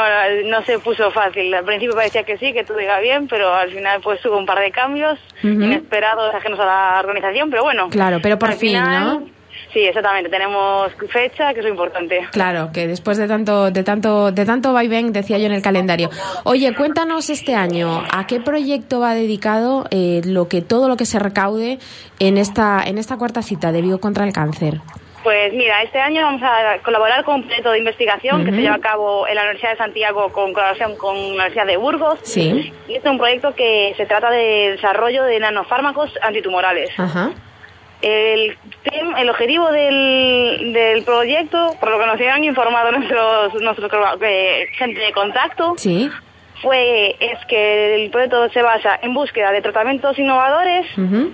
no 0.48 0.62
se 0.64 0.78
puso 0.78 1.10
fácil. 1.10 1.52
Al 1.52 1.64
principio 1.64 1.96
parecía 1.96 2.22
que 2.22 2.38
sí, 2.38 2.52
que 2.52 2.62
todo 2.62 2.80
iba 2.80 3.00
bien, 3.00 3.26
pero 3.26 3.52
al 3.52 3.68
final 3.72 4.00
pues 4.00 4.24
hubo 4.24 4.38
un 4.38 4.46
par 4.46 4.60
de 4.60 4.70
cambios 4.70 5.18
inesperados 5.42 6.32
ajenos 6.32 6.60
a 6.60 6.64
la 6.66 7.00
organización, 7.00 7.50
pero 7.50 7.64
bueno. 7.64 7.88
Claro, 7.88 8.20
pero 8.22 8.38
por 8.38 8.50
fin, 8.50 8.80
final- 8.80 9.04
¿no? 9.04 9.26
Sí, 9.72 9.80
exactamente. 9.80 10.30
Tenemos 10.30 10.92
fecha, 11.12 11.52
que 11.52 11.58
es 11.58 11.64
lo 11.64 11.70
importante. 11.72 12.28
Claro, 12.30 12.70
que 12.72 12.86
después 12.86 13.18
de 13.18 13.26
tanto, 13.26 13.72
de 13.72 13.82
tanto, 13.82 14.30
de 14.30 14.44
tanto 14.44 14.72
vaivén, 14.72 15.12
decía 15.12 15.36
yo 15.38 15.46
en 15.46 15.52
el 15.52 15.62
calendario. 15.62 16.10
Oye, 16.44 16.72
cuéntanos 16.76 17.28
este 17.28 17.56
año, 17.56 18.04
¿a 18.12 18.28
qué 18.28 18.38
proyecto 18.38 19.00
va 19.00 19.14
dedicado 19.14 19.84
eh, 19.90 20.20
lo 20.26 20.46
que, 20.46 20.62
todo 20.62 20.86
lo 20.88 20.96
que 20.96 21.06
se 21.06 21.18
recaude 21.18 21.80
en 22.20 22.38
esta, 22.38 22.84
en 22.86 22.98
esta 22.98 23.16
cuarta 23.16 23.42
cita 23.42 23.72
de 23.72 23.82
Vigo 23.82 23.98
contra 23.98 24.24
el 24.24 24.32
cáncer? 24.32 24.80
Pues 25.22 25.52
mira, 25.52 25.82
este 25.82 26.00
año 26.00 26.22
vamos 26.22 26.42
a 26.42 26.78
colaborar 26.82 27.24
con 27.24 27.36
un 27.36 27.42
proyecto 27.42 27.72
de 27.72 27.78
investigación 27.78 28.44
que 28.44 28.52
se 28.52 28.56
lleva 28.62 28.76
a 28.76 28.80
cabo 28.80 29.26
en 29.28 29.34
la 29.34 29.42
Universidad 29.42 29.72
de 29.72 29.76
Santiago 29.76 30.32
con 30.32 30.52
colaboración 30.54 30.96
con 30.96 31.14
la 31.14 31.22
Universidad 31.28 31.66
de 31.66 31.76
Burgos. 31.76 32.20
Sí. 32.22 32.72
Y 32.88 32.94
este 32.94 33.06
es 33.08 33.12
un 33.12 33.18
proyecto 33.18 33.54
que 33.54 33.92
se 33.98 34.06
trata 34.06 34.30
de 34.30 34.72
desarrollo 34.72 35.24
de 35.24 35.38
nanofármacos 35.40 36.10
antitumorales. 36.22 36.88
Ajá. 36.98 37.30
El, 38.00 38.56
el 39.18 39.28
objetivo 39.28 39.70
del, 39.72 40.72
del 40.72 41.04
proyecto, 41.04 41.74
por 41.78 41.90
lo 41.90 41.98
que 41.98 42.06
nos 42.06 42.20
han 42.22 42.42
informado 42.44 42.90
nuestros, 42.92 43.54
nuestros 43.60 43.90
eh, 44.22 44.68
gente 44.78 45.00
de 45.00 45.12
contacto, 45.12 45.74
Sí. 45.76 46.08
fue 46.62 47.14
es 47.20 47.38
que 47.46 48.02
el 48.04 48.10
proyecto 48.10 48.48
se 48.48 48.62
basa 48.62 48.98
en 49.02 49.12
búsqueda 49.12 49.52
de 49.52 49.60
tratamientos 49.60 50.18
innovadores 50.18 50.86
Ujú. 50.96 51.30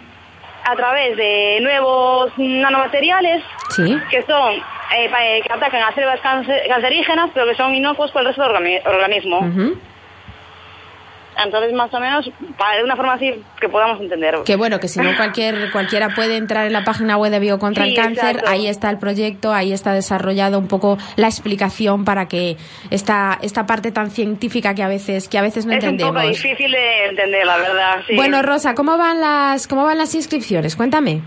A 0.69 0.75
través 0.77 1.17
de 1.17 1.59
nuevos 1.63 2.33
nanomateriales 2.37 3.43
Sí. 3.71 3.97
que 4.11 4.23
son 4.23 4.53
eh, 4.55 5.11
eh, 5.21 5.41
que 5.45 5.53
atacan 5.53 5.83
a 5.83 5.93
células 5.95 6.21
cancerígenas, 6.21 7.31
pero 7.35 7.47
que 7.47 7.55
son 7.57 7.75
inocuos 7.75 8.11
para 8.13 8.23
el 8.23 8.35
resto 8.35 8.43
del 8.43 8.53
organi- 8.57 8.83
organismo. 8.87 9.41
Entonces, 11.45 11.73
más 11.75 11.93
o 11.93 12.01
menos, 12.01 12.25
de 12.25 12.85
una 12.85 12.97
forma 12.97 13.15
así 13.15 13.33
que 13.61 13.69
podamos 13.69 14.01
entender. 14.01 14.37
Que 14.45 14.57
bueno, 14.57 14.81
que 14.81 14.89
si 14.89 15.01
no 15.01 15.15
cualquier, 15.17 15.71
cualquiera 15.71 16.09
puede 16.15 16.37
entrar 16.37 16.67
en 16.67 16.73
la 16.73 16.83
página 16.85 17.17
web 17.19 17.31
de 17.31 17.39
Vigo 17.41 17.59
contra 17.59 17.85
Sí, 17.85 17.91
el 17.91 17.97
Cáncer, 17.97 18.25
exacto. 18.37 18.51
ahí 18.51 18.67
está 18.67 18.91
el 18.91 18.99
proyecto, 18.99 19.53
ahí 19.53 19.73
está 19.73 19.93
desarrollado 19.93 20.59
un 20.59 20.67
poco 20.69 20.97
la 21.17 21.27
explicación 21.27 22.05
para 22.05 22.27
que 22.27 22.57
esta, 22.91 23.39
esta 23.43 23.67
parte 23.67 23.93
tan 23.93 24.11
científica 24.11 24.75
que 24.75 24.83
a 24.83 24.89
veces, 24.89 25.29
que 25.29 25.39
a 25.39 25.43
veces 25.43 25.67
no 25.67 25.73
es 25.73 25.85
un 25.85 25.91
entendemos. 25.91 26.15
poco 26.17 26.29
difícil 26.29 26.71
de 26.73 27.07
entender, 27.11 27.47
la 27.47 27.57
verdad. 27.59 27.97
sí. 28.07 28.17
Bueno, 28.17 28.43
Rosa, 28.43 28.75
¿cómo 28.75 28.97
van 28.97 29.21
las, 29.21 29.67
cómo 29.69 29.85
van 29.85 29.99
las 29.99 30.15
inscripciones? 30.15 30.75
Cuéntame. 30.77 31.21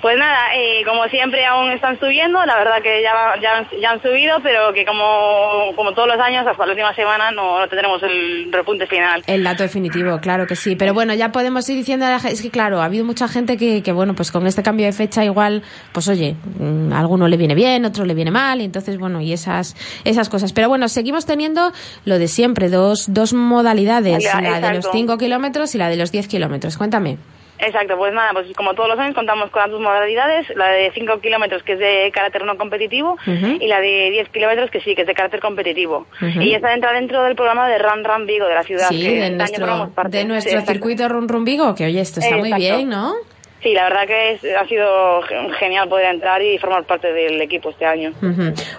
Pues 0.00 0.16
nada, 0.18 0.54
eh, 0.54 0.82
como 0.84 1.04
siempre 1.08 1.44
aún 1.46 1.70
están 1.70 1.98
subiendo, 1.98 2.44
la 2.44 2.56
verdad 2.56 2.82
que 2.82 3.02
ya, 3.02 3.40
ya, 3.40 3.58
han- 3.58 3.68
ya 3.80 3.90
han 3.92 4.02
subido, 4.02 4.38
pero 4.42 4.72
que 4.72 4.84
como, 4.84 5.72
como 5.76 5.92
todos 5.92 6.08
los 6.08 6.18
años, 6.18 6.46
hasta 6.46 6.64
la 6.66 6.72
última 6.72 6.94
semana 6.94 7.30
no, 7.30 7.58
no 7.60 7.68
tendremos 7.68 8.02
el 8.02 8.50
repunte 8.52 8.86
final. 8.86 9.22
El 9.26 9.44
dato 9.44 9.62
definitivo, 9.62 10.18
claro 10.20 10.46
que 10.46 10.56
sí. 10.56 10.76
Pero 10.76 10.94
bueno, 10.94 11.14
ya 11.14 11.32
podemos 11.32 11.68
ir 11.68 11.76
diciendo 11.76 12.06
a 12.06 12.10
la 12.10 12.18
gente, 12.18 12.34
es 12.34 12.42
que 12.42 12.50
claro, 12.50 12.80
ha 12.80 12.86
habido 12.86 13.04
mucha 13.04 13.28
gente 13.28 13.56
que, 13.56 13.82
que 13.82 13.92
bueno, 13.92 14.14
pues 14.14 14.30
con 14.30 14.46
este 14.46 14.62
cambio 14.62 14.86
de 14.86 14.92
fecha 14.92 15.24
igual, 15.24 15.62
pues 15.92 16.08
oye, 16.08 16.36
mm, 16.58 16.92
a 16.92 17.00
alguno 17.00 17.28
le 17.28 17.36
viene 17.36 17.54
bien, 17.54 17.84
otro 17.84 18.04
le 18.04 18.14
viene 18.14 18.30
mal, 18.30 18.60
y 18.60 18.64
entonces 18.64 18.98
bueno, 18.98 19.20
y 19.20 19.32
esas, 19.32 19.76
esas 20.04 20.28
cosas. 20.28 20.52
Pero 20.52 20.68
bueno, 20.68 20.88
seguimos 20.88 21.26
teniendo 21.26 21.72
lo 22.04 22.18
de 22.18 22.28
siempre, 22.28 22.68
dos, 22.68 23.12
dos 23.12 23.32
modalidades, 23.32 24.24
la 24.24 24.40
de 24.40 24.48
los 24.50 24.58
exacto. 24.58 24.88
5 24.92 25.18
kilómetros 25.18 25.74
y 25.74 25.78
la 25.78 25.88
de 25.88 25.96
los 25.96 26.12
10 26.12 26.28
kilómetros. 26.28 26.76
Cuéntame. 26.78 27.18
Exacto, 27.58 27.96
pues 27.96 28.12
nada, 28.12 28.32
pues 28.32 28.46
como 28.56 28.74
todos 28.74 28.88
los 28.88 28.98
años 28.98 29.14
contamos 29.14 29.48
con 29.50 29.62
las 29.62 29.70
dos 29.70 29.80
modalidades, 29.80 30.46
la 30.56 30.68
de 30.68 30.90
5 30.92 31.20
kilómetros 31.20 31.62
que 31.62 31.74
es 31.74 31.78
de 31.78 32.10
carácter 32.12 32.44
no 32.44 32.56
competitivo 32.58 33.16
y 33.26 33.66
la 33.68 33.80
de 33.80 34.10
10 34.10 34.28
kilómetros 34.30 34.70
que 34.70 34.80
sí, 34.80 34.94
que 34.94 35.02
es 35.02 35.06
de 35.06 35.14
carácter 35.14 35.40
competitivo. 35.40 36.06
Y 36.20 36.52
esta 36.54 36.74
entra 36.74 36.92
dentro 36.92 37.22
del 37.22 37.36
programa 37.36 37.68
de 37.68 37.78
Run 37.78 38.04
Run 38.04 38.26
Vigo 38.26 38.46
de 38.46 38.54
la 38.54 38.64
ciudad. 38.64 38.88
Sí, 38.88 39.00
que 39.02 39.08
de 39.10 39.18
este 39.26 39.36
nuestro, 39.36 39.90
parte. 39.94 40.16
de 40.18 40.24
nuestro 40.24 40.60
Sí, 40.60 40.66
circuito 40.66 41.08
Run 41.08 41.28
Run 41.28 41.44
Vigo, 41.44 41.74
que 41.74 41.86
oye, 41.86 42.00
esto 42.00 42.20
está 42.20 42.36
muy 42.36 42.52
bien, 42.54 42.88
¿no? 42.88 43.14
Sí, 43.62 43.72
la 43.72 43.84
verdad 43.84 44.06
que 44.06 44.32
es- 44.32 44.44
ha 44.56 44.66
sido 44.66 45.22
ge- 45.22 45.50
genial 45.58 45.88
poder 45.88 46.12
entrar 46.12 46.42
y 46.42 46.58
formar 46.58 46.84
parte 46.84 47.12
del 47.12 47.40
equipo 47.40 47.70
este 47.70 47.86
año. 47.86 48.12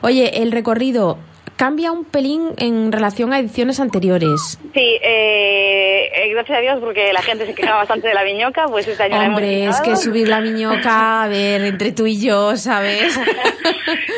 Oye, 0.02 0.44
el 0.44 0.52
recorrido 0.52 1.18
cambia 1.56 1.92
un 1.92 2.04
pelín 2.06 2.52
en 2.58 2.92
relación 2.92 3.32
a 3.34 3.40
ediciones 3.40 3.80
anteriores. 3.80 4.60
Sí, 4.74 5.00
eh, 5.02 6.12
eh, 6.14 6.30
gracias 6.32 6.58
a 6.58 6.62
Dios 6.62 6.80
porque 6.82 7.14
la 7.14 7.22
gente 7.22 7.46
se 7.46 7.56
quejaba 7.56 7.78
bastante 7.78 8.08
de 8.10 8.14
la 8.14 8.24
viñoca, 8.24 8.66
pues 8.68 8.88
este 8.88 9.04
año 9.04 9.18
la 9.18 9.26
hemos 9.26 9.38
Hombre, 9.40 9.66
es 9.68 9.80
que 9.82 9.96
subir 9.96 10.28
la 10.28 10.42
miñoca, 10.42 11.24
a 11.24 11.28
ver, 11.28 11.62
entre 11.64 11.92
tú 11.94 12.06
y 12.08 12.20
yo, 12.22 12.56
¿sabes? 12.58 13.18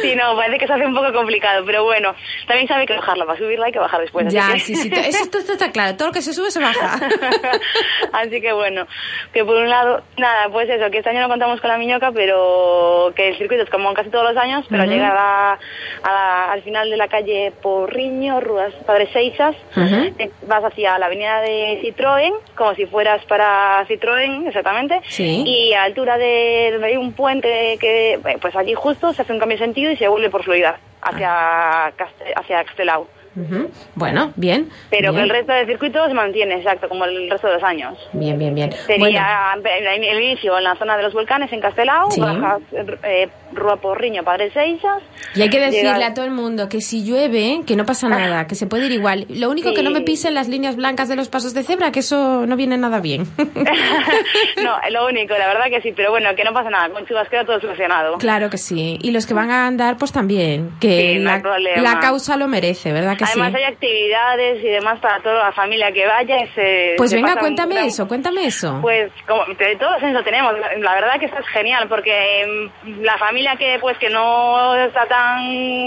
Sí, 0.01 0.15
no, 0.15 0.35
parece 0.35 0.59
que 0.59 0.67
se 0.67 0.73
hace 0.73 0.85
un 0.85 0.93
poco 0.93 1.11
complicado, 1.11 1.65
pero 1.65 1.83
bueno, 1.83 2.13
también 2.47 2.67
sabe 2.67 2.85
que 2.85 2.93
bajarla, 2.95 3.25
para 3.25 3.37
subirla 3.39 3.65
hay 3.65 3.71
que 3.71 3.79
bajar 3.79 3.99
después. 3.99 4.27
así 4.27 4.35
ya, 4.35 4.53
que- 4.53 4.59
sí, 4.59 4.75
sí, 4.75 4.89
to- 4.89 4.99
eso 4.99 5.23
esto 5.23 5.39
está 5.39 5.71
claro, 5.71 5.97
todo 5.97 6.09
lo 6.09 6.13
que 6.13 6.21
se 6.21 6.33
sube 6.33 6.51
se 6.51 6.59
baja. 6.59 6.99
Así 8.13 8.39
que 8.39 8.53
bueno, 8.53 8.85
que 9.33 9.43
por 9.43 9.55
un 9.57 9.69
lado, 9.69 10.01
nada, 10.17 10.49
pues 10.51 10.69
eso, 10.69 10.89
que 10.91 10.99
este 10.99 11.09
año 11.09 11.21
no 11.21 11.29
contamos 11.29 11.59
con 11.61 11.69
la 11.69 11.77
miñoca, 11.77 12.11
pero 12.13 13.11
que 13.15 13.29
el 13.29 13.37
circuito 13.37 13.63
es 13.63 13.69
como 13.69 13.89
en 13.89 13.95
casi 13.95 14.09
todos 14.09 14.33
los 14.33 14.41
años, 14.41 14.65
pero 14.69 14.83
Ujú. 14.83 14.91
llega 14.91 15.09
a 15.11 15.13
la- 15.15 15.59
a 16.03 16.11
la- 16.13 16.51
al 16.53 16.61
final 16.63 16.89
de 16.89 16.97
la 16.97 17.07
calle 17.07 17.26
Porriño, 17.61 18.39
Ruas 18.41 18.73
Padre 18.85 19.07
Seixas, 19.11 19.55
Ujú. 19.75 20.13
eh, 20.19 20.29
vas 20.47 20.63
hacia 20.63 20.97
la 20.97 21.07
avenida 21.07 21.41
de 21.41 21.79
Citroën, 21.81 22.33
como 22.55 22.73
si 22.75 22.85
fueras 22.85 23.23
para 23.25 23.85
Citroën, 23.87 24.47
exactamente, 24.47 25.01
Sí. 25.07 25.43
y 25.45 25.73
a 25.73 25.83
altura 25.83 26.17
de 26.17 26.69
donde 26.73 26.87
hay 26.87 26.97
un 26.97 27.13
puente 27.13 27.77
que, 27.79 28.13
eh, 28.13 28.37
pues 28.41 28.55
allí 28.55 28.73
justo 28.73 29.13
se 29.13 29.21
hace 29.21 29.33
un 29.33 29.39
cambio 29.39 29.57
de 29.57 29.63
sentido 29.65 29.91
y 29.91 29.97
se 29.97 30.07
vuelve 30.07 30.29
por 30.29 30.43
fluidad 30.43 30.75
hacia, 31.01 31.91
Caste- 31.97 32.33
hacia 32.35 32.59
Bueno, 33.95 34.31
bien. 34.35 34.69
Pero 34.89 35.11
que 35.11 35.17
bien. 35.19 35.23
el 35.25 35.29
resto 35.29 35.53
del 35.53 35.67
circuito 35.67 36.07
se 36.07 36.13
mantiene, 36.13 36.55
exacto, 36.55 36.89
como 36.89 37.05
el 37.05 37.29
resto 37.29 37.47
de 37.47 37.53
los 37.53 37.63
años. 37.63 37.97
Bien, 38.13 38.37
bien, 38.37 38.55
bien. 38.55 38.69
Bueno, 38.87 39.05
Sería 39.05 39.53
el 39.55 40.03
el 40.03 40.23
inicio 40.23 40.57
en 40.57 40.63
la 40.63 40.75
zona 40.75 40.97
de 40.97 41.03
los 41.03 41.13
volcanes 41.13 41.51
en 41.53 41.61
Castelao, 41.61 42.09
Sí. 42.11 42.19
bajas 42.21 42.61
eh, 43.03 43.29
Rúa 43.53 43.77
Porriño, 43.77 44.23
Padre 44.23 44.51
Seixas. 44.51 45.01
y 45.35 45.41
hay 45.41 45.49
que 45.49 45.59
decirle 45.59 45.93
llegas- 45.93 46.11
a 46.11 46.13
todo 46.13 46.25
el 46.25 46.31
mundo 46.31 46.67
que 46.69 46.81
si 46.81 47.03
llueve, 47.05 47.61
que 47.65 47.75
no 47.75 47.85
pasa 47.85 48.09
nada, 48.09 48.47
que 48.47 48.55
se 48.55 48.67
puede 48.67 48.85
ir 48.87 48.91
igual. 48.91 49.25
Lo 49.29 49.49
único 49.49 49.73
que 49.73 49.83
no 49.83 49.89
me 49.91 49.99
Sí. 49.99 50.03
pisen 50.05 50.33
las 50.33 50.47
líneas 50.47 50.75
blancas 50.75 51.07
de 51.09 51.15
los 51.15 51.29
pasos 51.29 51.53
de 51.53 51.63
cebra, 51.63 51.91
que 51.91 51.99
eso 51.99 52.45
no 52.47 52.55
viene 52.55 52.77
nada 52.77 52.99
bien. 53.01 53.25
no, 54.63 54.75
lo 54.91 55.07
único, 55.07 55.33
la 55.37 55.47
verdad 55.47 55.65
que 55.69 55.81
sí, 55.81 55.93
pero 55.95 56.11
bueno, 56.11 56.29
que 56.35 56.43
no 56.43 56.53
pasa 56.53 56.69
nada, 56.69 56.89
con 56.89 57.05
chubas 57.05 57.29
queda 57.29 57.45
todo 57.45 57.59
solucionado. 57.59 58.17
claro 58.17 58.49
que 58.49 58.57
sí. 58.57 58.97
Y 59.01 59.11
los 59.11 59.25
que 59.25 59.33
van 59.33 59.51
a 59.51 59.67
andar, 59.67 59.97
pues 59.97 60.11
también, 60.11 60.71
que 60.79 61.13
Sí, 61.15 61.19
no 61.19 61.31
la, 61.31 61.41
problema. 61.41 61.81
la 61.81 61.99
causa 61.99 62.37
lo 62.37 62.47
merece, 62.47 62.91
¿verdad 62.91 63.17
que 63.17 63.25
Además 63.27 63.51
sí? 63.51 63.57
hay 63.57 63.63
actividades 63.63 64.63
y 64.63 64.67
demás 64.67 64.99
para 64.99 65.19
toda 65.21 65.43
la 65.45 65.51
familia 65.51 65.91
que 65.91 66.05
vaya. 66.05 66.43
y 66.43 66.47
se- 66.49 66.93
Pues 66.97 67.09
se 67.11 67.15
venga, 67.17 67.35
cuéntame 67.37 67.75
gran- 67.75 67.87
eso, 67.87 68.07
cuéntame 68.07 68.45
eso. 68.45 68.79
Pues 68.81 69.11
como 69.27 69.45
de 69.45 69.75
todos 69.77 70.01
lo 70.01 70.23
tenemos, 70.23 70.53
la, 70.79 70.93
verdad 70.95 71.19
que 71.19 71.25
esto 71.25 71.39
es 71.39 71.47
genial 71.47 71.87
porque 71.87 72.69
mm, 72.83 73.01
la 73.03 73.17
familia 73.17 73.55
que 73.55 73.77
pues 73.79 73.97
que 73.97 74.09
no 74.09 74.75
está 74.75 75.05
tan 75.05 75.39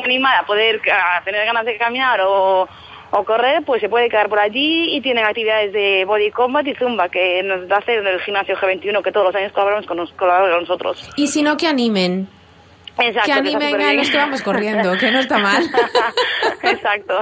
animada 0.04 0.40
a 0.40 0.46
poder 0.46 0.80
a 0.90 1.22
tener 1.24 1.44
ganas 1.46 1.64
de 1.64 1.76
caminar 1.76 2.20
o, 2.22 2.68
o 3.12 3.24
correr, 3.24 3.62
pues 3.64 3.80
se 3.80 3.88
puede 3.88 4.08
quedar 4.08 4.28
por 4.28 4.38
allí 4.38 4.94
y 4.96 5.00
tienen 5.00 5.24
actividades 5.24 5.72
de 5.72 6.04
body 6.06 6.30
combat 6.30 6.66
y 6.66 6.74
zumba 6.74 7.08
que 7.08 7.42
nos 7.42 7.70
hace 7.70 7.94
en 7.94 8.06
el 8.06 8.20
gimnasio 8.20 8.56
G21 8.56 9.02
que 9.02 9.10
todos 9.12 9.26
los 9.26 9.34
años 9.34 9.52
colaboramos 9.52 9.86
con, 9.86 9.96
nos- 9.96 10.12
colaboran 10.12 10.50
con 10.52 10.60
nosotros. 10.62 11.10
Y 11.16 11.26
si 11.26 11.42
no, 11.42 11.56
que 11.56 11.66
animen. 11.66 12.28
Exacto, 13.00 13.26
que 13.26 13.32
animen 13.32 13.80
a 13.80 13.92
los 13.94 14.10
que 14.10 14.16
vamos 14.16 14.42
corriendo, 14.42 14.92
que 14.98 15.10
no 15.10 15.20
está 15.20 15.38
mal. 15.38 15.64
Exacto. 16.62 17.14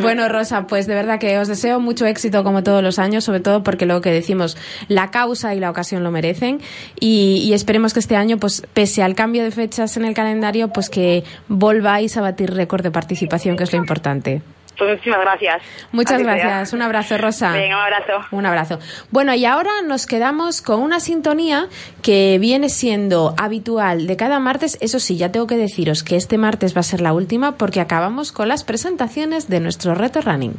Bueno, 0.00 0.28
Rosa, 0.28 0.66
pues 0.66 0.86
de 0.86 0.94
verdad 0.94 1.18
que 1.18 1.38
os 1.38 1.48
deseo 1.48 1.80
mucho 1.80 2.06
éxito 2.06 2.44
como 2.44 2.62
todos 2.62 2.82
los 2.82 2.98
años, 2.98 3.24
sobre 3.24 3.40
todo 3.40 3.62
porque 3.62 3.86
lo 3.86 4.00
que 4.00 4.10
decimos, 4.10 4.56
la 4.88 5.10
causa 5.10 5.54
y 5.54 5.60
la 5.60 5.70
ocasión 5.70 6.02
lo 6.02 6.10
merecen 6.10 6.60
y, 6.98 7.42
y 7.44 7.52
esperemos 7.52 7.92
que 7.92 8.00
este 8.00 8.16
año, 8.16 8.38
pues 8.38 8.62
pese 8.72 9.02
al 9.02 9.14
cambio 9.14 9.44
de 9.44 9.50
fechas 9.50 9.96
en 9.96 10.04
el 10.04 10.14
calendario, 10.14 10.68
pues 10.68 10.88
que 10.88 11.24
volváis 11.48 12.16
a 12.16 12.20
batir 12.20 12.52
récord 12.52 12.82
de 12.82 12.90
participación, 12.90 13.56
que 13.56 13.64
es 13.64 13.72
lo 13.72 13.78
importante. 13.78 14.42
Pues 14.76 14.90
muchísimas 14.90 15.20
gracias. 15.20 15.62
Muchas 15.92 16.14
Así 16.14 16.24
sea. 16.24 16.34
gracias. 16.34 16.72
Un 16.72 16.82
abrazo, 16.82 17.18
Rosa. 17.18 17.52
Venga, 17.52 17.76
un 17.76 17.82
abrazo. 17.82 18.26
Un 18.30 18.46
abrazo. 18.46 18.78
Bueno, 19.10 19.34
y 19.34 19.44
ahora 19.44 19.70
nos 19.86 20.06
quedamos 20.06 20.62
con 20.62 20.80
una 20.80 20.98
sintonía 20.98 21.68
que 22.02 22.38
viene 22.40 22.68
siendo 22.68 23.34
habitual 23.38 24.06
de 24.06 24.16
cada 24.16 24.38
martes. 24.40 24.78
Eso 24.80 24.98
sí, 24.98 25.16
ya 25.16 25.30
tengo 25.30 25.46
que 25.46 25.56
deciros 25.56 26.02
que 26.02 26.16
este 26.16 26.38
martes 26.38 26.74
va 26.74 26.80
a 26.80 26.84
ser 26.84 27.00
la 27.00 27.12
última 27.12 27.56
porque 27.56 27.80
acabamos 27.80 28.32
con 28.32 28.48
las 28.48 28.64
presentaciones 28.64 29.48
de 29.48 29.60
nuestro 29.60 29.94
reto 29.94 30.20
running. 30.20 30.54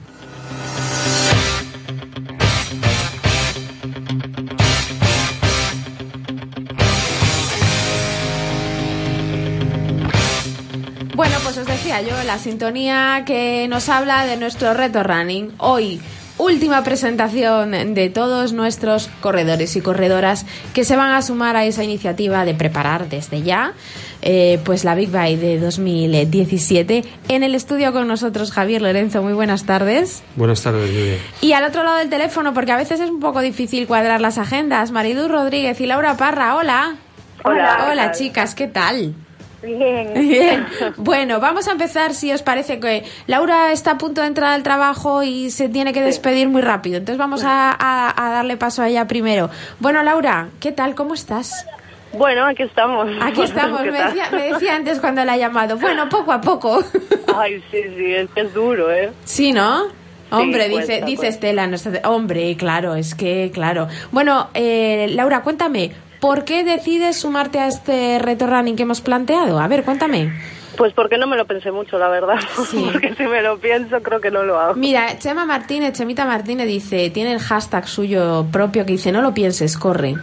Decía 11.83 12.01
yo, 12.01 12.23
la 12.23 12.37
sintonía 12.37 13.23
que 13.25 13.67
nos 13.67 13.89
habla 13.89 14.25
de 14.25 14.37
nuestro 14.37 14.73
reto 14.73 15.03
running. 15.03 15.51
Hoy, 15.57 15.99
última 16.37 16.81
presentación 16.81 17.93
de 17.93 18.09
todos 18.09 18.53
nuestros 18.53 19.09
corredores 19.19 19.75
y 19.75 19.81
corredoras 19.81 20.45
que 20.73 20.85
se 20.85 20.95
van 20.95 21.11
a 21.11 21.21
sumar 21.21 21.57
a 21.57 21.65
esa 21.65 21.83
iniciativa 21.83 22.45
de 22.45 22.53
preparar 22.53 23.09
desde 23.09 23.41
ya 23.41 23.73
eh, 24.21 24.61
pues 24.63 24.85
la 24.85 24.95
Big 24.95 25.09
Bike 25.09 25.37
de 25.37 25.59
2017. 25.59 27.03
En 27.27 27.43
el 27.43 27.53
estudio 27.53 27.91
con 27.91 28.07
nosotros 28.07 28.53
Javier 28.53 28.81
Lorenzo, 28.81 29.21
muy 29.21 29.33
buenas 29.33 29.65
tardes. 29.65 30.23
Buenas 30.37 30.61
tardes, 30.61 30.89
Lluvia. 30.89 31.17
Y 31.41 31.51
al 31.51 31.65
otro 31.65 31.83
lado 31.83 31.97
del 31.97 32.09
teléfono, 32.09 32.53
porque 32.53 32.71
a 32.71 32.77
veces 32.77 33.01
es 33.01 33.09
un 33.09 33.19
poco 33.19 33.41
difícil 33.41 33.87
cuadrar 33.87 34.21
las 34.21 34.37
agendas, 34.37 34.91
Maridú 34.91 35.27
Rodríguez 35.27 35.81
y 35.81 35.85
Laura 35.85 36.15
Parra, 36.15 36.55
hola. 36.55 36.95
Hola. 37.43 37.89
Hola, 37.91 38.11
chicas, 38.13 38.55
¿qué 38.55 38.67
tal? 38.67 39.15
Bien. 39.63 40.13
Bien. 40.15 40.65
Bueno, 40.97 41.39
vamos 41.39 41.67
a 41.67 41.71
empezar 41.71 42.13
si 42.13 42.31
os 42.31 42.41
parece 42.43 42.79
que 42.79 43.03
Laura 43.27 43.71
está 43.71 43.91
a 43.91 43.97
punto 43.97 44.21
de 44.21 44.27
entrar 44.27 44.51
al 44.53 44.63
trabajo 44.63 45.23
y 45.23 45.49
se 45.51 45.69
tiene 45.69 45.93
que 45.93 46.01
despedir 46.01 46.49
muy 46.49 46.61
rápido. 46.61 46.97
Entonces 46.97 47.17
vamos 47.17 47.43
a, 47.43 47.71
a- 47.71 48.27
a 48.27 48.31
darle 48.31 48.57
paso 48.57 48.81
a 48.81 48.89
ella 48.89 49.07
primero. 49.07 49.49
Bueno, 49.79 50.03
Laura, 50.03 50.49
¿qué 50.59 50.71
tal? 50.71 50.95
¿Cómo 50.95 51.13
estás? 51.13 51.65
Bueno, 52.13 52.45
aquí 52.45 52.63
estamos. 52.63 53.07
Aquí 53.21 53.41
estamos. 53.43 53.81
¿Qué 53.81 53.91
Me 53.91 54.03
decía, 54.03 54.29
me 54.31 54.51
decía 54.53 54.75
antes 54.75 54.99
cuando 54.99 55.23
la 55.25 55.33
ha 55.33 55.37
llamado. 55.37 55.77
Bueno, 55.77 56.09
poco 56.09 56.31
a 56.31 56.41
poco. 56.41 56.83
Ay, 57.35 57.63
sí, 57.71 57.77
sí, 57.97 58.13
es 58.13 58.29
que 58.31 58.41
es 58.41 58.53
duro, 58.53 58.91
¿eh? 58.91 59.11
Sí, 59.23 59.51
¿no? 59.51 59.85
Hombre, 60.29 60.67
dice, 60.67 61.01
dice 61.05 61.15
cuesta. 61.17 61.27
Estela. 61.27 61.67
no 61.67 61.75
está- 61.75 62.09
hombre, 62.09 62.55
claro, 62.57 62.95
es 62.95 63.13
que, 63.15 63.51
claro. 63.53 63.87
Bueno, 64.11 64.49
eh, 64.55 65.07
Laura, 65.11 65.41
cuéntame, 65.43 65.91
¿por 66.23 66.45
qué 66.45 66.63
decides 66.63 67.19
sumarte 67.19 67.59
a 67.59 67.67
este 67.67 68.17
reto 68.17 68.47
running 68.47 68.77
que 68.77 68.83
hemos 68.83 69.01
planteado? 69.01 69.59
A 69.59 69.67
ver, 69.67 69.83
cuéntame. 69.83 70.31
Pues 70.77 70.93
porque 70.93 71.17
no 71.17 71.27
me 71.27 71.35
lo 71.35 71.45
pensé 71.45 71.69
mucho, 71.69 71.97
la 71.97 72.07
verdad. 72.07 72.39
porque 72.55 73.13
si 73.15 73.23
me 73.23 73.41
lo 73.41 73.57
pienso, 73.59 74.01
creo 74.01 74.21
que 74.21 74.31
no 74.31 74.43
lo 74.43 74.57
hago. 74.57 74.75
Mira, 74.75 75.19
Chema 75.19 75.45
Martínez, 75.45 75.91
Chemita 75.97 76.25
Martínez 76.25 76.65
dice, 76.67 77.09
tiene 77.09 77.33
el 77.33 77.39
hashtag 77.39 77.89
suyo 77.89 78.47
propio 78.53 78.85
que 78.85 78.93
dice, 78.93 79.11
no 79.11 79.21
lo 79.21 79.33
pienses, 79.33 79.77
corre. 79.77 80.15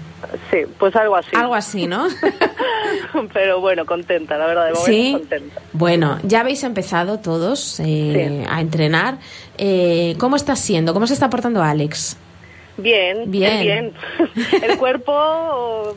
Sí, 0.51 0.61
pues 0.79 0.97
algo 0.97 1.17
así. 1.17 1.37
Algo 1.37 1.55
así, 1.55 1.87
¿no? 1.87 2.07
Pero 3.35 3.61
bueno, 3.61 3.85
contenta, 3.85 4.39
la 4.39 4.47
verdad, 4.47 4.69
de 4.69 4.73
momento 4.73 4.91
Sí. 4.91 5.13
contenta. 5.13 5.61
Bueno, 5.75 6.19
ya 6.23 6.41
habéis 6.41 6.65
empezado 6.65 7.19
todos 7.19 7.79
eh, 7.81 8.47
a 8.49 8.63
entrenar. 8.63 9.19
Eh, 9.59 10.15
¿Cómo 10.19 10.37
está 10.37 10.57
siendo? 10.57 10.95
¿Cómo 10.95 11.07
se 11.07 11.13
está 11.13 11.29
portando 11.29 11.63
Alex? 11.63 12.17
Bien, 12.83 13.31
Bien. 13.31 13.61
bien. 13.61 13.93
El 14.62 14.79
cuerpo 14.79 15.12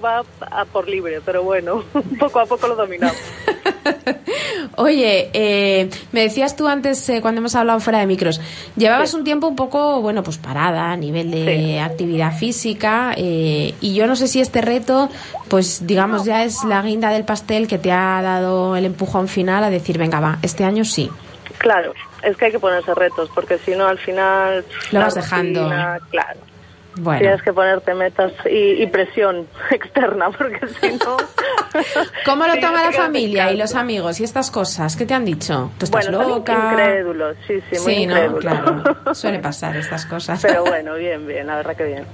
va 0.04 0.24
a 0.52 0.66
por 0.66 0.88
libre, 0.88 1.22
pero 1.26 1.44
bueno, 1.44 1.84
poco 2.20 2.40
a 2.40 2.46
poco 2.46 2.68
lo 2.68 2.76
dominamos. 2.76 3.18
Oye, 4.76 5.30
eh, 5.34 5.90
me 6.12 6.22
decías 6.22 6.56
tú 6.56 6.68
antes, 6.68 7.08
eh, 7.10 7.22
cuando 7.22 7.40
hemos 7.40 7.56
hablado 7.56 7.80
fuera 7.80 8.00
de 8.00 8.08
micros, 8.08 8.42
llevabas 8.76 9.14
un 9.14 9.24
tiempo 9.24 9.48
un 9.48 9.56
poco, 9.56 10.02
bueno, 10.02 10.24
pues 10.24 10.38
parada 10.38 10.92
a 10.92 10.98
nivel 10.98 11.32
de 11.32 11.80
actividad 11.80 12.36
física 12.36 13.14
eh, 13.16 13.74
y 13.82 13.94
yo 13.94 14.08
no 14.08 14.16
sé 14.16 14.28
si 14.28 14.42
este 14.42 14.62
reto, 14.62 15.10
pues 15.48 15.86
digamos 15.86 16.26
ya 16.26 16.44
es 16.44 16.64
la 16.64 16.82
guinda 16.82 17.10
del 17.12 17.26
pastel 17.26 17.68
que 17.68 17.78
te 17.78 17.92
ha 17.92 18.22
dado 18.22 18.76
el 18.76 18.86
empujón 18.86 19.28
final 19.28 19.64
a 19.64 19.70
decir, 19.70 19.98
venga, 19.98 20.20
va, 20.20 20.40
este 20.42 20.64
año 20.64 20.86
sí. 20.86 21.10
Claro, 21.60 21.94
es 22.24 22.36
que 22.36 22.46
hay 22.46 22.52
que 22.52 22.60
ponerse 22.60 22.94
retos, 22.94 23.30
porque 23.34 23.58
si 23.60 23.72
no, 23.72 23.88
al 23.88 24.00
final... 24.00 24.66
Lo 24.92 25.00
vas 25.00 25.16
dejando. 25.16 25.64
rutina, 25.64 26.00
Claro. 26.10 26.40
Bueno. 26.98 27.20
Tienes 27.22 27.42
que 27.42 27.54
ponerte 27.54 27.94
metas 27.94 28.32
y, 28.50 28.82
y 28.84 28.88
presión 28.88 29.48
externa, 29.72 30.30
porque 30.32 30.60
si 30.68 30.92
no... 30.94 31.18
¿Cómo 32.26 32.46
lo 32.48 32.56
toma 32.60 32.84
la 32.84 32.92
familia 32.92 33.52
y 33.52 33.58
los 33.58 33.74
amigos 33.76 34.20
y 34.20 34.24
estas 34.24 34.52
cosas? 34.52 34.96
¿Qué 34.96 35.06
te 35.06 35.14
han 35.14 35.26
dicho? 35.26 35.72
¿Tú 35.78 35.86
estás 35.86 36.08
Bueno, 36.10 36.28
loca? 36.28 36.70
incrédulos, 36.72 37.36
sí, 37.48 37.60
sí, 37.72 37.80
muy 37.84 37.94
Sí, 37.96 38.06
¿no? 38.06 38.36
Claro, 38.38 38.84
suele 39.14 39.40
pasar 39.40 39.76
estas 39.76 40.06
cosas. 40.06 40.40
Pero 40.42 40.64
bueno, 40.64 40.96
bien, 40.96 41.26
bien, 41.26 41.48
la 41.48 41.56
verdad 41.56 41.76
que 41.76 41.86
bien. 41.86 42.06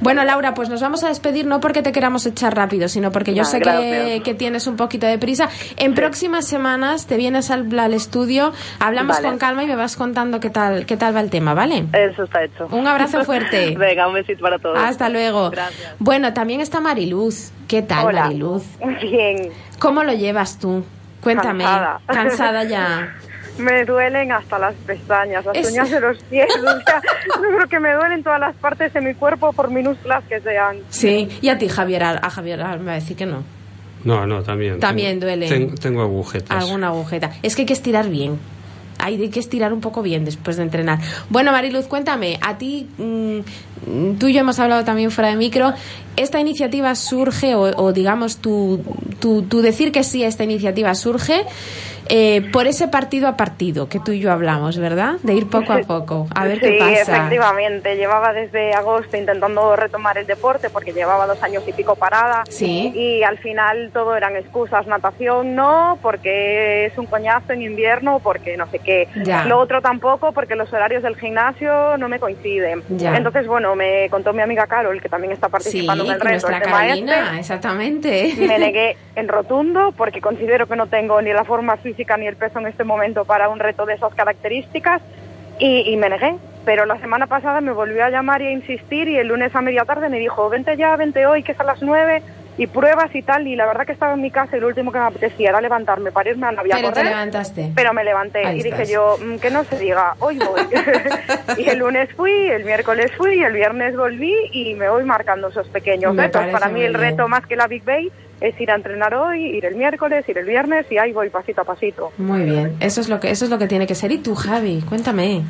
Bueno, 0.00 0.24
Laura, 0.24 0.52
pues 0.54 0.68
nos 0.68 0.80
vamos 0.82 1.04
a 1.04 1.08
despedir 1.08 1.46
no 1.46 1.60
porque 1.60 1.82
te 1.82 1.92
queramos 1.92 2.26
echar 2.26 2.54
rápido, 2.54 2.88
sino 2.88 3.10
porque 3.10 3.34
yo 3.34 3.42
Ah, 3.42 3.46
sé 3.46 3.60
que, 3.60 4.34
tienes 4.34 4.66
un 4.66 4.76
poquito 4.76 5.06
de 5.06 5.18
prisa. 5.18 5.48
En 5.76 5.94
próximas 5.94 6.46
semanas 6.46 7.06
te 7.06 7.16
vienes 7.16 7.50
al, 7.50 7.76
al 7.78 7.94
estudio, 7.94 8.52
hablamos 8.78 9.16
Vale. 9.16 9.28
con 9.28 9.38
calma 9.38 9.64
y 9.64 9.66
me 9.66 9.76
vas 9.76 9.96
contando 9.96 10.38
qué 10.40 10.50
tal, 10.50 10.84
qué 10.86 10.96
tal 10.96 11.16
va 11.16 11.20
el 11.20 11.30
tema, 11.30 11.54
¿vale? 11.54 11.86
Eso 11.92 12.24
está 12.24 12.44
hecho. 12.44 12.66
Un 12.70 12.86
abrazo 12.86 13.24
fuerte. 13.24 13.74
Venga, 13.76 14.06
un 14.06 14.17
besito 14.18 14.42
para 14.42 14.58
todos. 14.58 14.78
Hasta 14.78 15.08
luego. 15.08 15.50
Gracias. 15.50 15.94
Bueno, 15.98 16.32
también 16.34 16.60
está 16.60 16.80
Mariluz. 16.80 17.50
¿Qué 17.66 17.82
tal, 17.82 18.06
Hola. 18.06 18.24
Mariluz? 18.24 18.62
Bien. 19.02 19.50
¿Cómo 19.78 20.04
lo 20.04 20.12
llevas 20.12 20.58
tú? 20.58 20.84
Cuéntame. 21.22 21.64
Cansada. 21.64 22.00
Cansada 22.06 22.64
ya. 22.64 23.14
Me 23.58 23.84
duelen 23.84 24.30
hasta 24.30 24.56
las 24.56 24.74
pestañas, 24.86 25.44
las 25.44 25.56
Es- 25.56 25.70
uñas 25.72 25.90
de 25.90 26.00
los 26.00 26.16
pies. 26.30 26.46
O 26.56 26.62
sea, 26.62 27.02
yo 27.26 27.42
creo 27.56 27.68
que 27.68 27.80
me 27.80 27.92
duelen 27.92 28.22
todas 28.22 28.38
las 28.38 28.54
partes 28.54 28.92
de 28.92 29.00
mi 29.00 29.14
cuerpo, 29.14 29.52
por 29.52 29.68
minúsculas 29.70 30.22
que 30.28 30.40
sean. 30.40 30.76
Sí, 30.90 31.28
y 31.42 31.48
a 31.48 31.58
ti, 31.58 31.68
Javier, 31.68 32.04
a 32.04 32.10
a 32.22 32.30
Javier 32.30 32.58
me 32.78 32.84
va 32.84 32.92
a 32.92 32.94
decir 32.94 33.16
que 33.16 33.26
no. 33.26 33.42
No, 34.04 34.28
no, 34.28 34.44
también. 34.44 34.78
También 34.78 35.18
tengo- 35.18 35.26
duele. 35.26 35.48
ten- 35.48 35.74
tengo 35.74 36.02
agujetas. 36.02 36.56
Alguna 36.56 36.86
agujeta. 36.86 37.32
Es 37.42 37.56
que 37.56 37.62
hay 37.62 37.66
que 37.66 37.72
estirar 37.72 38.08
bien. 38.08 38.38
Hay 39.00 39.28
que 39.28 39.40
estirar 39.40 39.72
un 39.72 39.80
poco 39.80 40.02
bien 40.02 40.24
después 40.24 40.56
de 40.56 40.62
entrenar. 40.62 41.00
Bueno, 41.28 41.50
Mariluz, 41.50 41.86
cuéntame, 41.88 42.38
a 42.40 42.58
ti, 42.58 42.88
mm, 42.96 43.38
tú 44.18 44.28
y 44.28 44.32
yo 44.34 44.40
hemos 44.40 44.58
hablado 44.58 44.84
también 44.84 45.10
fuera 45.10 45.30
de 45.30 45.36
micro, 45.36 45.72
¿esta 46.16 46.40
iniciativa 46.40 46.94
surge, 46.94 47.54
o, 47.54 47.62
o 47.62 47.92
digamos, 47.92 48.38
tu, 48.38 48.82
tu, 49.20 49.42
tu 49.42 49.60
decir 49.60 49.92
que 49.92 50.04
sí 50.04 50.24
a 50.24 50.28
esta 50.28 50.44
iniciativa 50.44 50.94
surge 50.94 51.44
eh, 52.10 52.42
por 52.52 52.66
ese 52.66 52.88
partido 52.88 53.28
a 53.28 53.36
partido 53.36 53.88
que 53.88 54.00
tú 54.00 54.12
y 54.12 54.20
yo 54.20 54.32
hablamos, 54.32 54.78
¿verdad? 54.78 55.16
De 55.22 55.34
ir 55.34 55.48
poco 55.48 55.72
a 55.72 55.80
poco, 55.80 56.26
a 56.34 56.44
ver 56.44 56.58
sí, 56.58 56.64
qué 56.64 56.78
pasa. 56.78 56.92
efectivamente. 57.16 57.96
Llevaba 57.96 58.32
desde 58.32 58.72
agosto 58.72 59.16
intentando 59.16 59.76
retomar 59.76 60.16
el 60.16 60.26
deporte 60.26 60.70
porque 60.70 60.92
llevaba 60.92 61.26
dos 61.26 61.42
años 61.42 61.64
y 61.66 61.72
pico 61.72 61.96
parada. 61.96 62.44
Sí. 62.48 62.92
Y 62.94 63.22
al 63.22 63.38
final 63.38 63.90
todo 63.92 64.16
eran 64.16 64.36
excusas. 64.36 64.86
Natación 64.86 65.54
no, 65.54 65.98
porque 66.00 66.86
es 66.86 66.96
un 66.96 67.06
coñazo 67.06 67.52
en 67.52 67.62
invierno, 67.62 68.20
porque 68.20 68.56
no 68.56 68.66
sé 68.70 68.78
qué. 68.78 69.08
Ya. 69.24 69.44
Lo 69.44 69.58
otro 69.58 69.82
tampoco, 69.82 70.32
porque 70.32 70.54
los 70.54 70.72
horarios 70.72 71.02
del 71.02 71.16
gimnasio 71.16 71.98
no 71.98 72.08
me 72.08 72.18
coinciden. 72.18 72.82
Ya. 72.88 73.16
Entonces, 73.16 73.46
bueno, 73.46 73.67
me 73.76 74.08
contó 74.10 74.32
mi 74.32 74.42
amiga 74.42 74.66
Carol, 74.66 75.00
que 75.00 75.08
también 75.08 75.32
está 75.32 75.46
Sí, 75.46 75.52
participando 75.52 76.04
en 76.04 76.10
el 76.10 76.20
reto. 76.20 76.30
nuestra 76.30 76.60
Carolina, 76.60 77.24
este. 77.26 77.40
exactamente. 77.40 78.34
Me 78.38 78.58
negué 78.58 78.96
en 79.16 79.28
rotundo 79.28 79.92
porque 79.96 80.20
considero 80.20 80.66
que 80.66 80.76
no 80.76 80.86
tengo 80.86 81.20
ni 81.22 81.32
la 81.32 81.44
forma 81.44 81.76
física 81.76 82.16
ni 82.16 82.26
el 82.26 82.36
peso 82.36 82.58
en 82.58 82.66
este 82.66 82.84
momento 82.84 83.24
para 83.24 83.48
un 83.48 83.58
reto 83.58 83.86
de 83.86 83.94
esas 83.94 84.14
características 84.14 85.02
y, 85.58 85.90
y 85.92 85.96
me 85.96 86.08
negué. 86.08 86.34
Pero 86.64 86.84
la 86.84 86.98
semana 86.98 87.26
pasada 87.26 87.60
me 87.62 87.72
volvió 87.72 88.04
a 88.04 88.10
llamar 88.10 88.42
y 88.42 88.46
a 88.46 88.50
insistir 88.50 89.08
y 89.08 89.16
el 89.16 89.28
lunes 89.28 89.54
a 89.56 89.60
media 89.62 89.84
tarde 89.84 90.08
me 90.10 90.18
dijo, 90.18 90.48
vente 90.50 90.76
ya, 90.76 90.94
vente 90.96 91.24
hoy, 91.26 91.42
que 91.42 91.52
es 91.52 91.60
a 91.60 91.64
las 91.64 91.80
nueve 91.82 92.22
y 92.58 92.66
pruebas 92.66 93.14
y 93.14 93.22
tal. 93.22 93.46
Y 93.46 93.56
la 93.56 93.64
verdad 93.66 93.86
que 93.86 93.92
estaba 93.92 94.12
en 94.12 94.20
mi 94.20 94.30
casa 94.30 94.56
y 94.56 94.60
lo 94.60 94.66
último 94.66 94.92
que 94.92 94.98
me 94.98 95.04
apetecía 95.06 95.48
era 95.48 95.60
levantarme 95.62 96.12
para 96.12 96.28
irme 96.30 96.46
a 96.48 96.52
la 96.52 96.62
vía 96.62 96.74
Pero 96.76 96.88
te 96.88 96.94
correr. 97.00 97.12
levantaste. 97.12 97.72
Pero 97.74 97.94
me 97.94 98.04
levanté 98.04 98.44
Ahí 98.46 98.60
y 98.60 98.62
dije 98.64 98.84
yo, 98.86 99.16
"Mm, 99.24 99.36
que 99.38 99.50
no 99.50 99.64
se 99.64 99.78
diga, 99.78 100.14
hoy 100.18 100.38
voy. 100.38 100.60
y 101.58 101.68
el 101.70 101.78
lunes 101.78 102.10
fui, 102.16 102.32
el 102.32 102.64
miércoles 102.64 103.10
fui, 103.16 103.42
el 103.42 103.54
viernes 103.54 103.96
volví 103.96 104.34
y 104.52 104.74
me 104.74 104.88
voy 104.90 105.04
marcando 105.04 105.48
esos 105.48 105.66
pequeños 105.68 106.14
Me 106.14 106.24
retos. 106.24 106.44
Para 106.52 106.68
mí 106.68 106.82
el 106.82 106.96
bien. 106.96 107.12
reto 107.12 107.28
más 107.28 107.46
que 107.46 107.56
la 107.56 107.66
Big 107.66 107.84
Bay 107.84 108.10
es 108.40 108.60
ir 108.60 108.70
a 108.70 108.74
entrenar 108.74 109.14
hoy, 109.14 109.46
ir 109.56 109.64
el 109.64 109.74
miércoles, 109.76 110.24
ir 110.28 110.38
el 110.38 110.44
viernes 110.46 110.86
y 110.90 110.98
ahí 110.98 111.12
voy 111.12 111.28
pasito 111.30 111.62
a 111.62 111.64
pasito. 111.64 112.12
Muy 112.18 112.42
bien, 112.42 112.76
eso 112.80 113.00
es 113.00 113.08
lo 113.08 113.18
que 113.20 113.30
eso 113.30 113.44
es 113.44 113.50
lo 113.50 113.58
que 113.58 113.66
tiene 113.66 113.86
que 113.86 113.94
ser. 113.94 114.12
¿Y 114.12 114.18
tú, 114.18 114.34
Javi? 114.34 114.82
Cuéntame. 114.88 115.42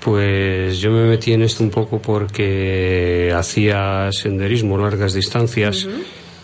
Pues 0.00 0.80
yo 0.80 0.90
me 0.90 1.04
metí 1.08 1.32
en 1.32 1.42
esto 1.42 1.64
un 1.64 1.70
poco 1.70 1.98
porque 1.98 3.32
hacía 3.34 4.10
senderismo, 4.12 4.76
largas 4.76 5.14
distancias, 5.14 5.88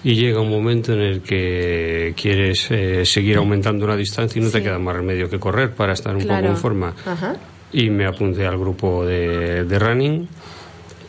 y 0.02 0.14
llega 0.14 0.40
un 0.40 0.50
momento 0.50 0.92
en 0.94 1.00
el 1.00 1.20
que 1.22 2.14
quieres 2.16 2.68
eh, 2.70 3.04
seguir 3.04 3.36
aumentando 3.36 3.86
la 3.86 3.96
distancia 3.96 4.40
y 4.40 4.44
no 4.44 4.50
te 4.50 4.62
queda 4.62 4.78
más 4.78 4.96
remedio 4.96 5.28
que 5.28 5.38
correr 5.38 5.72
para 5.74 5.92
estar 5.92 6.14
un 6.16 6.22
Claro. 6.22 6.40
poco 6.42 6.52
en 6.54 6.56
forma. 6.60 6.94
Ajá. 7.06 7.36
Y 7.72 7.90
me 7.90 8.06
apunté 8.06 8.46
al 8.46 8.58
grupo 8.58 9.04
de, 9.04 9.64
de 9.64 9.78
running 9.78 10.28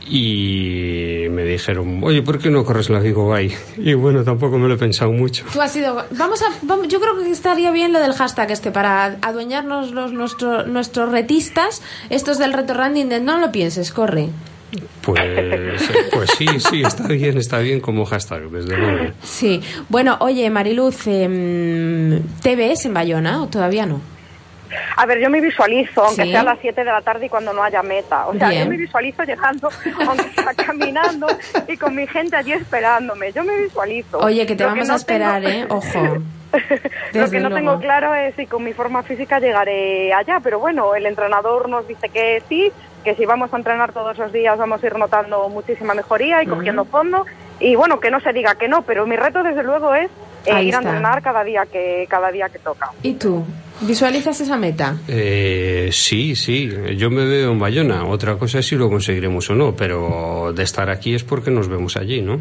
y 0.07 1.27
me 1.29 1.43
dijeron, 1.45 2.01
oye, 2.03 2.21
¿por 2.21 2.37
qué 2.39 2.49
no 2.49 2.65
corres 2.65 2.89
la 2.89 2.99
Vigo 2.99 3.27
Bay? 3.29 3.53
Y 3.77 3.93
bueno, 3.93 4.23
tampoco 4.23 4.57
me 4.57 4.67
lo 4.67 4.73
he 4.73 4.77
pensado 4.77 5.11
mucho. 5.11 5.45
Tú 5.53 5.61
has 5.61 5.71
sido. 5.71 6.03
Vamos 6.17 6.41
a. 6.41 6.45
vamos- 6.63 6.87
yo 6.87 6.99
creo 6.99 7.17
que 7.17 7.29
estaría 7.31 7.71
bien 7.71 7.93
lo 7.93 7.99
del 7.99 8.13
hashtag 8.13 8.51
este 8.51 8.71
para 8.71 9.17
adueñarnos 9.21 9.91
los 9.91 10.11
nuestro, 10.11 10.65
nuestros 10.67 11.11
retistas, 11.11 11.81
estos 12.09 12.37
del 12.39 12.53
reto 12.53 12.73
running. 12.73 13.09
De, 13.09 13.19
no 13.19 13.39
lo 13.39 13.51
pienses, 13.51 13.91
corre. 13.91 14.29
Pues, 15.01 15.21
pues 16.13 16.29
sí, 16.37 16.47
sí, 16.59 16.81
está 16.83 17.07
bien, 17.07 17.37
está 17.37 17.59
bien 17.59 17.79
como 17.81 18.05
hashtag, 18.05 18.43
desde 18.49 18.77
luego. 18.77 19.13
Sí. 19.23 19.61
Bueno, 19.89 20.17
oye, 20.21 20.49
Mariluz, 20.49 21.07
em, 21.07 22.21
¿te 22.41 22.55
ves 22.55 22.85
en 22.85 22.93
Bayona 22.93 23.43
o 23.43 23.47
todavía 23.47 23.85
no? 23.85 23.99
A 24.95 25.05
ver, 25.05 25.19
yo 25.19 25.29
me 25.29 25.41
visualizo, 25.41 26.01
aunque 26.05 26.23
Sí. 26.23 26.31
sea 26.31 26.39
a 26.41 26.43
las 26.45 26.59
7 26.61 26.79
de 26.85 26.91
la 26.91 27.01
tarde 27.01 27.25
y 27.25 27.29
cuando 27.29 27.51
no 27.51 27.61
haya 27.61 27.83
meta. 27.83 28.27
O 28.27 28.33
sea, 28.37 28.47
Bien. 28.49 28.63
yo 28.63 28.69
me 28.69 28.77
visualizo 28.77 29.23
llegando, 29.23 29.69
aunque 30.07 30.23
sea 30.33 30.53
caminando 30.65 31.27
y 31.67 31.75
con 31.75 31.93
mi 31.93 32.07
gente 32.07 32.37
allí 32.37 32.53
esperándome. 32.53 33.33
Yo 33.33 33.43
me 33.43 33.57
visualizo. 33.57 34.19
Oye, 34.19 34.45
que 34.45 34.55
te 34.55 34.63
Lo 34.63 34.69
vamos 34.69 34.87
no 34.87 34.93
a 34.93 34.97
esperar, 34.97 35.41
tengo- 35.41 35.57
¿eh? 35.65 35.67
Ojo. 35.69 36.17
Lo 37.13 37.29
que 37.29 37.39
no 37.39 37.49
luego. 37.49 37.55
tengo 37.55 37.79
claro 37.79 38.13
es 38.13 38.35
si 38.35 38.45
con 38.45 38.63
mi 38.63 38.73
forma 38.73 39.03
física 39.03 39.39
llegaré 39.39 40.13
allá, 40.13 40.39
pero 40.43 40.59
bueno, 40.59 40.95
el 40.95 41.05
entrenador 41.05 41.69
nos 41.69 41.87
dice 41.87 42.09
que 42.09 42.43
sí, 42.49 42.71
que 43.03 43.15
si 43.15 43.25
vamos 43.25 43.53
a 43.53 43.57
entrenar 43.57 43.93
todos 43.93 44.17
los 44.17 44.31
días 44.31 44.57
vamos 44.57 44.83
a 44.83 44.85
ir 44.85 44.97
notando 44.97 45.49
muchísima 45.49 45.93
mejoría 45.93 46.43
y 46.43 46.47
cogiendo 46.47 46.85
fondo. 46.85 47.25
Y 47.59 47.75
bueno, 47.75 47.99
que 47.99 48.11
no 48.11 48.19
se 48.19 48.33
diga 48.33 48.55
que 48.55 48.67
no, 48.67 48.81
pero 48.81 49.05
mi 49.05 49.15
reto 49.15 49.43
desde 49.43 49.63
luego 49.63 49.93
es 49.93 50.09
eh, 50.45 50.63
ir 50.63 50.75
a 50.75 50.79
está. 50.79 50.89
entrenar 50.89 51.21
cada 51.21 51.43
día 51.43 51.65
que 51.71 52.05
cada 52.09 52.31
día 52.31 52.49
que 52.49 52.59
toca. 52.59 52.89
¿Y 53.03 53.13
tú? 53.13 53.43
¿Visualizas 53.81 54.39
esa 54.39 54.57
meta? 54.57 54.97
Eh, 55.07 55.89
sí, 55.91 56.35
sí, 56.35 56.69
yo 56.97 57.09
me 57.09 57.25
veo 57.25 57.51
en 57.51 57.57
Bayona. 57.57 58.05
Otra 58.05 58.35
cosa 58.35 58.59
es 58.59 58.67
si 58.67 58.75
lo 58.75 58.89
conseguiremos 58.89 59.49
o 59.49 59.55
no, 59.55 59.75
pero 59.75 60.53
de 60.55 60.61
estar 60.61 60.91
aquí 60.91 61.15
es 61.15 61.23
porque 61.23 61.49
nos 61.49 61.67
vemos 61.67 61.97
allí, 61.97 62.21
¿no? 62.21 62.39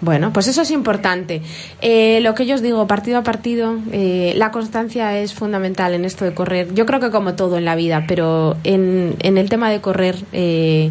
Bueno, 0.00 0.32
pues 0.32 0.46
eso 0.46 0.62
es 0.62 0.70
importante. 0.70 1.42
Eh, 1.80 2.20
lo 2.22 2.36
que 2.36 2.46
yo 2.46 2.54
os 2.54 2.62
digo, 2.62 2.86
partido 2.86 3.18
a 3.18 3.22
partido, 3.24 3.76
eh, 3.90 4.34
la 4.36 4.52
constancia 4.52 5.18
es 5.18 5.34
fundamental 5.34 5.94
en 5.94 6.04
esto 6.04 6.24
de 6.24 6.32
correr. 6.32 6.72
Yo 6.74 6.86
creo 6.86 7.00
que 7.00 7.10
como 7.10 7.34
todo 7.34 7.58
en 7.58 7.64
la 7.64 7.74
vida, 7.74 8.04
pero 8.06 8.56
en, 8.62 9.16
en 9.18 9.38
el 9.38 9.48
tema 9.48 9.68
de 9.68 9.80
correr 9.80 10.14
eh, 10.32 10.90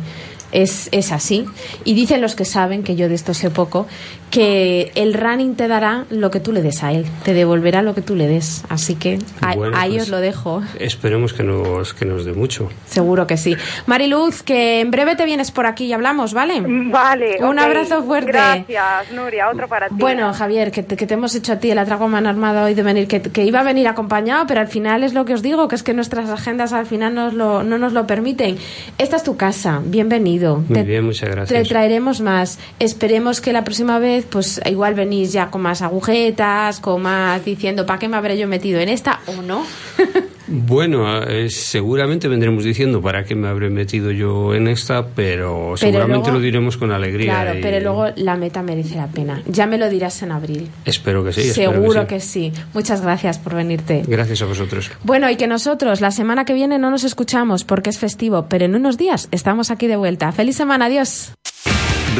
es, 0.52 0.90
es 0.92 1.12
así. 1.12 1.46
Y 1.86 1.94
dicen 1.94 2.22
los 2.22 2.36
que 2.36 2.46
saben, 2.46 2.84
que 2.84 2.96
yo 2.96 3.10
de 3.10 3.16
esto 3.16 3.34
sé 3.34 3.50
poco, 3.50 3.88
que 4.30 4.92
el 4.96 5.14
running 5.14 5.56
te 5.56 5.68
dará 5.68 6.06
lo 6.10 6.32
que 6.32 6.40
tú 6.40 6.54
le 6.54 6.62
des 6.62 6.84
a 6.84 6.92
él, 6.94 7.06
te 7.24 7.34
devolverá 7.34 7.82
lo 7.82 7.94
que 7.94 8.02
tú 8.02 8.16
le 8.16 8.28
des. 8.28 8.64
Así 8.70 8.96
que 8.96 9.20
a- 9.42 9.56
Bueno, 9.56 9.78
ahí 9.78 9.92
pues- 9.92 10.04
os 10.04 10.10
lo 10.10 10.20
dejo. 10.20 10.62
Esperemos 10.80 11.34
que 11.34 11.44
nos, 11.44 11.94
que 11.94 12.06
nos 12.06 12.24
dé 12.26 12.34
mucho. 12.34 12.70
Seguro 12.88 13.28
que 13.28 13.36
sí. 13.38 13.56
Mariluz, 13.88 14.42
que 14.44 14.80
en 14.80 14.90
breve 14.92 15.16
te 15.18 15.26
vienes 15.26 15.52
por 15.52 15.66
aquí 15.66 15.86
y 15.86 15.94
hablamos, 15.94 16.34
¿vale? 16.34 16.62
Vale. 16.66 17.38
Un 17.44 17.60
abrazo 17.60 18.04
fuerte. 18.04 18.32
Gracias, 18.32 19.12
Nuria. 19.14 19.50
Otro 19.50 19.68
para 19.68 19.90
ti. 19.90 19.96
Bueno, 19.98 20.34
Javier, 20.34 20.72
que 20.72 20.84
te, 20.84 20.96
que 20.96 21.06
te 21.06 21.16
hemos 21.16 21.36
hecho 21.36 21.54
a 21.54 21.58
ti 21.58 21.70
el 21.72 21.78
atraco 21.78 22.06
a 22.06 22.08
mano 22.08 22.30
armada 22.30 22.64
hoy 22.64 22.74
de 22.74 22.84
venir, 22.84 23.08
que, 23.08 23.22
que 23.22 23.44
iba 23.44 23.60
a 23.60 23.64
venir 23.64 23.88
acompañado, 23.90 24.46
pero 24.48 24.62
al 24.62 24.68
final 24.68 25.04
es 25.04 25.14
lo 25.14 25.26
que 25.26 25.34
os 25.34 25.42
digo, 25.42 25.68
que 25.68 25.76
es 25.76 25.84
que 25.84 25.94
nuestras 25.94 26.30
agendas 26.30 26.72
al 26.72 26.86
final 26.86 27.14
nos 27.16 27.34
lo, 27.34 27.64
no 27.64 27.78
nos 27.78 27.92
lo 27.92 28.08
permiten. 28.08 28.58
Esta 28.98 29.18
es 29.18 29.24
tu 29.24 29.36
casa, 29.36 29.82
bienvenido. 29.84 30.41
Muy 30.50 30.74
Te- 30.76 30.84
bien, 30.84 31.06
muchas 31.06 31.30
Te 31.30 31.36
gracias. 31.36 31.68
traeremos 31.68 32.22
más. 32.22 32.60
Esperemos 32.80 33.42
que 33.42 33.54
la 33.54 33.64
próxima 33.64 34.00
vez, 34.00 34.26
pues 34.30 34.60
igual 34.66 34.94
venís 34.94 35.32
ya 35.34 35.50
con 35.50 35.62
más 35.62 35.82
agujetas, 35.82 36.80
con 36.80 37.02
más 37.02 37.44
diciendo, 37.46 37.86
¿para 37.86 38.00
qué 38.00 38.08
me 38.08 38.18
habré 38.18 38.38
yo 38.38 38.48
metido 38.48 38.80
en 38.80 38.90
esta 38.90 39.20
o 39.28 39.42
no? 39.42 39.64
Bueno, 40.54 41.24
eh, 41.24 41.50
seguramente 41.50 42.28
vendremos 42.28 42.66
diciendo 42.66 43.02
para 43.02 43.24
qué 43.24 43.36
me 43.36 43.48
habré 43.48 43.70
metido 43.70 44.12
yo 44.12 44.54
en 44.54 44.68
esta, 44.68 45.08
pero, 45.08 45.76
seguramente 45.78 46.28
luego- 46.28 46.40
lo 46.40 46.44
diremos 46.44 46.76
con 46.76 46.92
alegría. 46.92 47.32
Claro, 47.34 47.58
y 47.58 47.62
pero 47.62 47.80
luego 47.80 48.08
la 48.18 48.36
meta 48.36 48.62
merece 48.62 48.96
la 48.98 49.08
pena. 49.08 49.42
Ya 49.48 49.66
me 49.66 49.78
lo 49.78 49.90
dirás 49.90 50.22
en 50.24 50.32
abril. 50.34 50.68
Espero 50.84 51.24
que 51.24 51.32
sí. 51.32 51.44
Seguro 51.52 52.02
que 52.02 52.16
que 52.16 52.20
sí. 52.20 52.52
Muchas 52.74 53.02
gracias 53.02 53.40
por 53.40 53.56
venirte. 53.56 54.04
Gracias 54.06 54.42
a 54.42 54.46
vosotros. 54.46 54.92
Bueno, 55.04 55.30
y 55.30 55.38
que 55.38 55.48
nosotros 55.48 56.02
la 56.02 56.12
semana 56.12 56.44
que 56.44 56.54
viene 56.54 56.78
no 56.78 56.92
nos 56.92 57.06
escuchamos 57.06 57.64
porque 57.64 57.90
es 57.90 57.98
festivo, 57.98 58.48
pero 58.50 58.66
en 58.66 58.76
unos 58.76 58.98
días 58.98 59.30
estamos 59.32 59.72
aquí 59.72 59.88
de 59.88 59.96
vuelta. 59.96 60.34
¡Feliz 60.34 60.58
semana! 60.58 60.88
¡Adiós! 60.88 61.32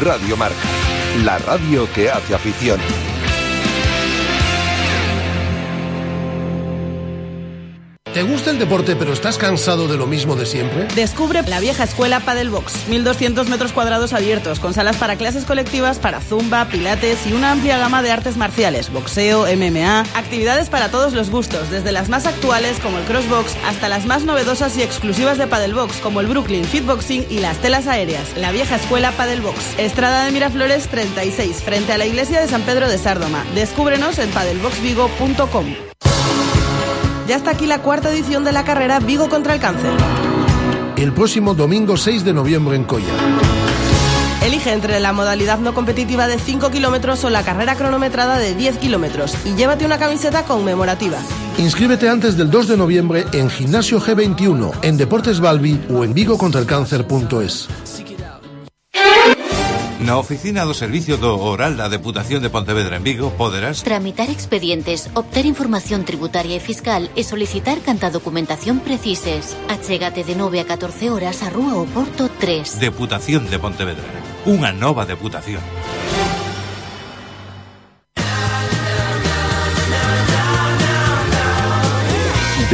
Radio 0.02 0.36
Marca, 0.38 0.56
la 1.24 1.36
radio 1.36 1.86
que 1.94 2.08
hace 2.10 2.34
afición. 2.34 2.80
¿Te 8.14 8.22
gusta 8.22 8.50
el 8.50 8.58
deporte 8.58 8.94
pero 8.94 9.14
estás 9.14 9.38
cansado 9.38 9.88
de 9.88 9.96
lo 9.96 10.06
mismo 10.06 10.36
de 10.36 10.44
siempre? 10.44 10.86
Descubre 10.94 11.42
la 11.48 11.60
vieja 11.60 11.84
escuela 11.84 12.20
Padelbox. 12.20 12.88
1200 12.88 13.48
metros 13.48 13.72
cuadrados 13.72 14.12
abiertos, 14.12 14.60
con 14.60 14.74
salas 14.74 14.98
para 14.98 15.16
clases 15.16 15.46
colectivas 15.46 15.98
para 15.98 16.20
zumba, 16.20 16.66
pilates 16.66 17.26
y 17.26 17.32
una 17.32 17.52
amplia 17.52 17.78
gama 17.78 18.02
de 18.02 18.10
artes 18.10 18.36
marciales, 18.36 18.92
boxeo, 18.92 19.46
MMA, 19.56 20.00
actividades 20.14 20.68
para 20.68 20.90
todos 20.90 21.14
los 21.14 21.30
gustos, 21.30 21.70
desde 21.70 21.90
las 21.90 22.10
más 22.10 22.26
actuales 22.26 22.78
como 22.80 22.98
el 22.98 23.04
crossbox 23.04 23.56
hasta 23.66 23.88
las 23.88 24.04
más 24.04 24.24
novedosas 24.24 24.76
y 24.76 24.82
exclusivas 24.82 25.38
de 25.38 25.46
Padelbox 25.46 25.96
como 25.98 26.20
el 26.20 26.26
Brooklyn 26.26 26.66
Fitboxing 26.66 27.26
y 27.30 27.38
las 27.38 27.62
telas 27.62 27.86
aéreas. 27.86 28.36
La 28.36 28.52
vieja 28.52 28.76
escuela 28.76 29.12
Padelbox. 29.12 29.78
Estrada 29.78 30.26
de 30.26 30.32
Miraflores 30.32 30.86
36, 30.88 31.62
frente 31.62 31.94
a 31.94 31.98
la 31.98 32.04
iglesia 32.04 32.42
de 32.42 32.48
San 32.48 32.60
Pedro 32.62 32.90
de 32.90 32.98
Sárdoma. 32.98 33.42
Descúbrenos 33.54 34.18
en 34.18 34.28
padelboxvigo.com. 34.30 35.91
Ya 37.28 37.36
está 37.36 37.52
aquí 37.52 37.66
la 37.66 37.80
cuarta 37.80 38.10
edición 38.10 38.44
de 38.44 38.52
la 38.52 38.64
carrera 38.64 38.98
Vigo 38.98 39.28
contra 39.28 39.54
el 39.54 39.60
cáncer. 39.60 39.92
El 40.96 41.12
próximo 41.12 41.54
domingo 41.54 41.96
6 41.96 42.24
de 42.24 42.32
noviembre 42.32 42.76
en 42.76 42.84
Coya. 42.84 43.12
Elige 44.44 44.72
entre 44.72 44.98
la 44.98 45.12
modalidad 45.12 45.58
no 45.58 45.72
competitiva 45.72 46.26
de 46.26 46.38
5 46.38 46.70
kilómetros 46.70 47.22
o 47.22 47.30
la 47.30 47.44
carrera 47.44 47.76
cronometrada 47.76 48.38
de 48.38 48.54
10 48.54 48.78
kilómetros 48.78 49.36
y 49.44 49.54
llévate 49.54 49.86
una 49.86 49.98
camiseta 49.98 50.44
conmemorativa. 50.44 51.18
Inscríbete 51.58 52.08
antes 52.08 52.36
del 52.36 52.50
2 52.50 52.68
de 52.68 52.76
noviembre 52.76 53.24
en 53.32 53.48
Gimnasio 53.48 54.00
G21, 54.00 54.72
en 54.82 54.96
Deportes 54.96 55.38
Balbi 55.38 55.80
o 55.90 56.02
en 56.02 56.12
vigocontraelcáncer.es. 56.14 58.11
Na 60.02 60.18
oficina 60.18 60.66
do 60.66 60.74
Servicio 60.74 61.14
do 61.14 61.38
Oral 61.38 61.78
da 61.78 61.86
Deputación 61.86 62.42
de 62.42 62.50
Pontevedra 62.50 62.98
en 62.98 63.06
Vigo 63.06 63.30
poderás 63.38 63.86
Tramitar 63.86 64.34
expedientes, 64.34 65.06
obter 65.14 65.46
información 65.46 66.02
tributaria 66.02 66.58
e 66.58 66.60
fiscal 66.60 67.06
e 67.14 67.22
solicitar 67.22 67.78
canta 67.86 68.10
documentación 68.10 68.82
precises. 68.82 69.54
Achégate 69.70 70.26
de 70.26 70.34
9 70.34 70.58
a 70.58 70.66
14 70.66 71.06
horas 71.14 71.46
a 71.46 71.54
Rúa 71.54 71.78
Oporto 71.78 72.26
3. 72.34 72.82
Deputación 72.82 73.46
de 73.46 73.62
Pontevedra. 73.62 74.02
Unha 74.42 74.74
nova 74.74 75.06
deputación. 75.06 75.62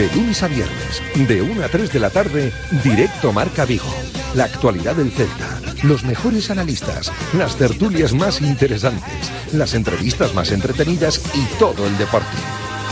De 0.01 0.09
lunes 0.17 0.41
a 0.41 0.49
viernes, 0.49 1.03
de 1.12 1.45
1 1.45 1.61
a 1.61 1.69
3 1.69 1.93
de 1.93 2.01
la 2.01 2.09
tarde, 2.09 2.57
directo 2.81 3.37
Marca 3.37 3.69
Vigo. 3.69 4.17
La 4.35 4.45
actualidad 4.45 4.95
del 4.95 5.11
Celta, 5.11 5.61
los 5.83 6.05
mejores 6.05 6.51
analistas, 6.51 7.11
las 7.33 7.57
tertulias 7.57 8.12
más 8.12 8.41
interesantes, 8.41 9.33
las 9.53 9.75
entrevistas 9.75 10.35
más 10.35 10.53
entretenidas 10.53 11.21
y 11.35 11.45
todo 11.59 11.87
el 11.87 11.97
deporte. 11.97 12.37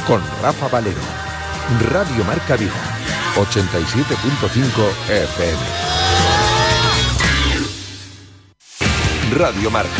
Con 0.06 0.20
Rafa 0.42 0.68
Valero. 0.68 1.00
Radio 1.90 2.24
Marca 2.24 2.56
Vigo, 2.56 2.72
87.5 3.36 4.66
FM. 5.10 5.58
Radio 9.36 9.70
Marca, 9.70 9.90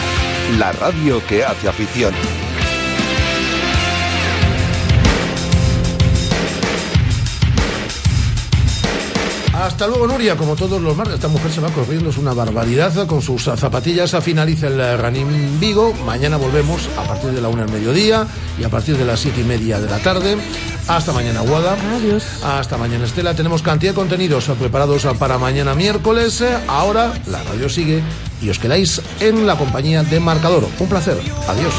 la 0.59 0.73
radio 0.73 1.25
que 1.27 1.45
hace 1.45 1.69
afición. 1.69 2.15
Hasta 9.57 9.87
luego, 9.87 10.07
Nuria. 10.07 10.37
Como 10.37 10.55
todos 10.55 10.81
los 10.83 10.95
martes, 10.95 11.15
esta 11.15 11.29
mujer 11.29 11.51
se 11.51 11.63
va 11.63 11.71
corriendo, 11.71 12.11
es 12.11 12.19
una 12.19 12.35
barbaridad. 12.35 13.07
Con 13.07 13.23
sus 13.23 13.45
zapatillas 13.45 14.15
finaliza 14.23 14.67
el 14.67 14.79
eh, 14.79 14.97
Running 14.99 15.59
Vigo. 15.59 15.95
Mañana 16.05 16.37
volvemos 16.37 16.89
a 16.99 17.05
partir 17.05 17.31
de 17.31 17.41
la 17.41 17.49
una 17.49 17.65
del 17.65 17.73
mediodía 17.73 18.27
y 18.61 18.65
a 18.65 18.69
partir 18.69 18.99
de 18.99 19.07
las 19.07 19.21
siete 19.21 19.41
y 19.41 19.45
media 19.45 19.81
de 19.81 19.89
la 19.89 19.99
tarde. 19.99 20.37
Hasta 20.89 21.13
mañana, 21.13 21.41
Guada. 21.41 21.75
Adiós. 21.97 22.23
Hasta 22.45 22.77
mañana, 22.77 23.07
Estela. 23.07 23.35
Tenemos 23.35 23.63
cantidad 23.63 23.93
de 23.93 23.97
contenidos 23.97 24.47
eh, 24.51 24.55
preparados 24.59 25.07
eh, 25.07 25.09
para 25.19 25.39
mañana 25.39 25.75
miércoles. 25.75 26.45
Ahora 26.69 27.15
la 27.27 27.43
radio 27.43 27.71
sigue 27.71 28.03
y 28.43 28.51
os 28.51 28.59
quedáis 28.59 29.01
en 29.21 29.47
la 29.47 29.57
compañía 29.57 30.03
de 30.03 30.21
Marcador. 30.21 30.69
Un 30.79 30.89
placer. 30.89 31.19
Adiós. 31.49 31.73